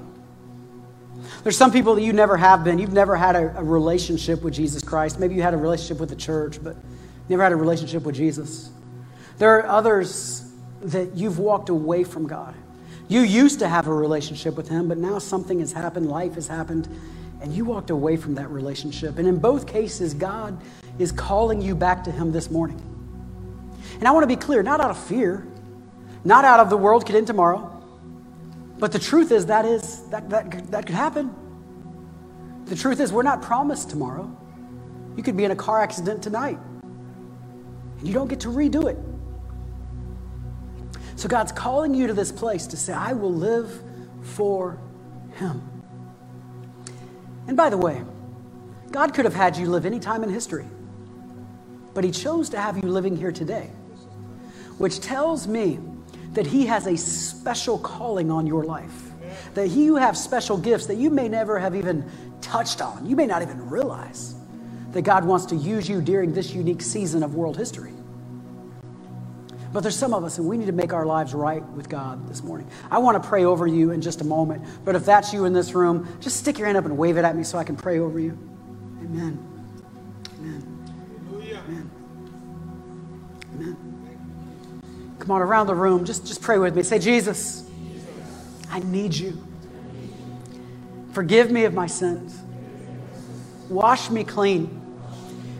[1.43, 2.79] There's some people that you never have been.
[2.79, 5.19] You've never had a, a, relationship with Jesus Christ.
[5.19, 6.75] Maybe you had a relationship with the church, but
[7.29, 8.71] never had a relationship with Jesus.
[9.37, 12.55] There are others that you've walked away from God.
[13.07, 16.47] You used to have a relationship with Him, but now something has happened, life has
[16.47, 16.87] happened,
[17.41, 19.17] and you walked away from that relationship.
[19.17, 20.61] And in both cases, God
[20.97, 22.81] is calling you back to Him this morning.
[23.95, 25.45] And I want to be clear not out of fear,
[26.23, 27.75] not out of the world could end tomorrow.
[28.77, 31.33] But the truth is that is that, that, that could happen.
[32.65, 34.35] The truth is we're not promised tomorrow.
[35.17, 36.59] You could be in a car accident tonight.
[37.99, 38.97] And you don't get to redo it.
[41.17, 43.83] So God's calling you to this place to say, I will live
[44.21, 44.79] for
[45.33, 45.78] him.
[47.49, 47.99] And by the way,
[48.91, 50.67] God could have had you live any time in history,
[51.95, 53.71] but He chose to have you living here today,
[54.77, 55.79] which tells me
[56.33, 59.09] that He has a special calling on your life.
[59.55, 62.07] That you have special gifts that you may never have even
[62.39, 63.07] touched on.
[63.07, 64.35] You may not even realize
[64.91, 67.93] that God wants to use you during this unique season of world history.
[69.72, 72.28] But there's some of us, and we need to make our lives right with God
[72.28, 72.67] this morning.
[72.89, 74.65] I want to pray over you in just a moment.
[74.84, 77.26] But if that's you in this room, just stick your hand up and wave it
[77.26, 78.32] at me so I can pray over you.
[79.03, 79.38] Amen.
[80.39, 80.80] Amen.
[81.32, 81.91] Amen.
[83.53, 85.15] Amen.
[85.20, 86.82] Come on, around the room, just, just pray with me.
[86.82, 87.70] Say, Jesus,
[88.72, 89.38] I need you.
[91.11, 92.39] Forgive me of my sins.
[93.67, 94.82] Wash me clean.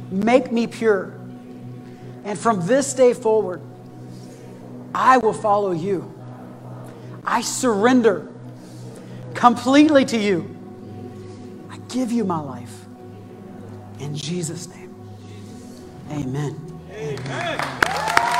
[0.10, 1.14] Make me pure.
[2.24, 3.62] And from this day forward,
[4.94, 6.14] I will follow you.
[7.26, 8.28] I surrender
[9.34, 10.56] completely to you.
[11.70, 12.86] I give you my life.
[14.00, 14.96] In Jesus' name.
[16.12, 16.56] Amen.
[16.92, 18.36] Amen.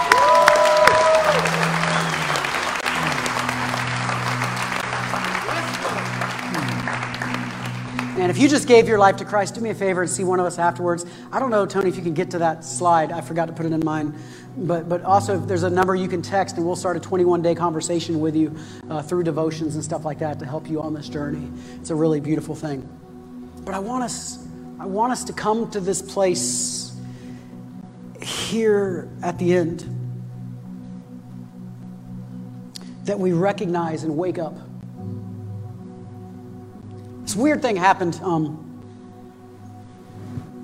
[8.20, 10.26] And if you just gave your life to Christ, do me a favor and see
[10.26, 11.06] one of us afterwards.
[11.32, 13.14] I don't know, Tony, if you can get to that slide.
[13.14, 14.14] I forgot to put it in mine.
[14.58, 17.42] But, but also, if there's a number you can text, and we'll start a 21
[17.42, 18.54] day conversation with you
[18.90, 21.50] uh, through devotions and stuff like that to help you on this journey.
[21.76, 22.88] It's a really beautiful thing.
[23.64, 24.46] But I want us,
[24.82, 26.94] I want us to come to this place
[28.22, 29.86] here at the end
[33.06, 34.58] that we recognize and wake up
[37.30, 38.20] this weird thing happened.
[38.24, 38.58] Um,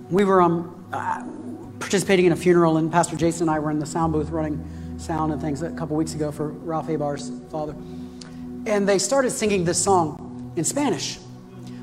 [0.10, 1.24] we were um, uh,
[1.80, 4.98] participating in a funeral, and Pastor Jason and I were in the sound booth running
[4.98, 7.74] sound and things a couple weeks ago for Ralph Abar's father.
[8.66, 11.18] And they started singing this song in Spanish.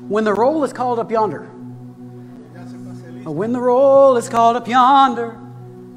[0.09, 1.45] When the roll is called up yonder.
[3.23, 5.29] When the roll is called up yonder.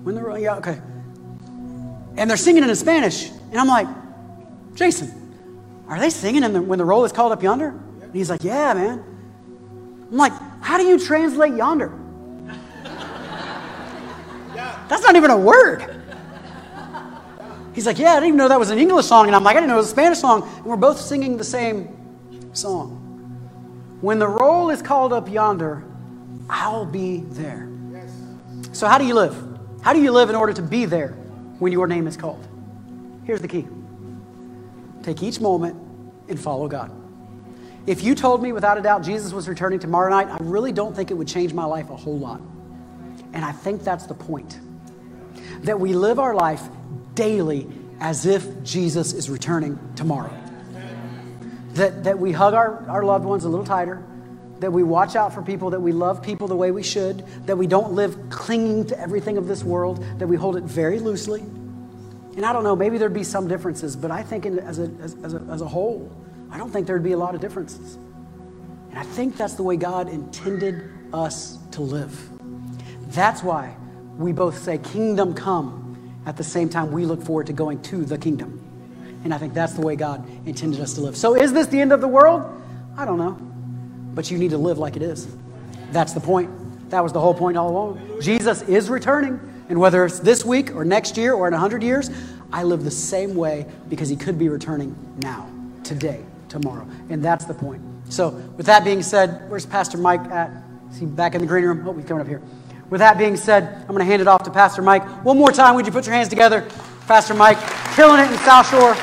[0.04, 0.80] When the roll, yeah, okay.
[2.16, 3.30] And they're singing it in Spanish.
[3.50, 3.88] And I'm like,
[4.76, 5.10] Jason,
[5.88, 7.82] are they singing in the, when the roll is called up yonder?
[8.06, 9.04] And he's like, Yeah, man.
[10.10, 11.92] I'm like, How do you translate yonder?
[14.88, 16.02] That's not even a word.
[17.74, 19.26] He's like, Yeah, I didn't even know that was an English song.
[19.26, 20.42] And I'm like, I didn't know it was a Spanish song.
[20.42, 21.88] And we're both singing the same
[22.52, 23.02] song.
[24.00, 25.84] When the roll is called up yonder,
[26.48, 27.68] I'll be there.
[28.72, 29.36] So, how do you live?
[29.82, 31.10] How do you live in order to be there
[31.58, 32.46] when your name is called?
[33.24, 33.66] Here's the key
[35.02, 35.76] take each moment
[36.28, 36.90] and follow God.
[37.86, 40.94] If you told me without a doubt Jesus was returning tomorrow night, I really don't
[40.94, 42.40] think it would change my life a whole lot.
[43.32, 44.58] And I think that's the point.
[45.62, 46.62] That we live our life
[47.14, 47.68] daily
[48.00, 50.34] as if Jesus is returning tomorrow.
[51.74, 54.02] That, that we hug our, our loved ones a little tighter,
[54.60, 57.56] that we watch out for people, that we love people the way we should, that
[57.56, 61.40] we don't live clinging to everything of this world, that we hold it very loosely.
[61.40, 64.90] And I don't know, maybe there'd be some differences, but I think in, as, a,
[65.02, 66.10] as, as, a, as a whole,
[66.50, 67.98] I don't think there'd be a lot of differences.
[68.90, 72.30] And I think that's the way God intended us to live.
[73.08, 73.76] That's why
[74.16, 75.82] we both say, Kingdom come,
[76.24, 78.62] at the same time we look forward to going to the kingdom.
[79.24, 81.16] And I think that's the way God intended us to live.
[81.16, 82.42] So, is this the end of the world?
[82.96, 83.32] I don't know.
[84.14, 85.28] But you need to live like it is.
[85.90, 86.90] That's the point.
[86.90, 88.20] That was the whole point all along.
[88.22, 89.40] Jesus is returning.
[89.68, 92.10] And whether it's this week or next year or in 100 years,
[92.52, 95.50] I live the same way because he could be returning now,
[95.82, 96.24] today
[96.60, 96.86] tomorrow.
[97.10, 97.82] And that's the point.
[98.08, 100.50] So, with that being said, where's Pastor Mike at?
[100.90, 101.86] Is he back in the green room?
[101.86, 102.42] Oh, he's coming up here.
[102.88, 105.02] With that being said, I'm going to hand it off to Pastor Mike.
[105.24, 106.68] One more time, would you put your hands together?
[107.08, 107.58] Pastor Mike,
[107.94, 108.94] killing it in South Shore.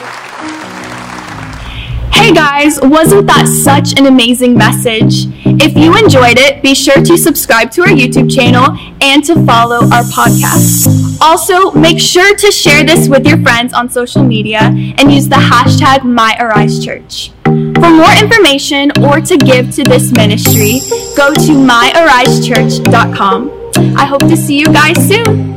[2.23, 5.27] Hey guys, wasn't that such an amazing message?
[5.43, 9.79] If you enjoyed it, be sure to subscribe to our YouTube channel and to follow
[9.91, 11.19] our podcast.
[11.19, 15.35] Also, make sure to share this with your friends on social media and use the
[15.35, 17.33] hashtag MyAriseChurch.
[17.43, 20.79] For more information or to give to this ministry,
[21.17, 23.51] go to myarisechurch.com.
[23.97, 25.52] I hope to see you guys soon.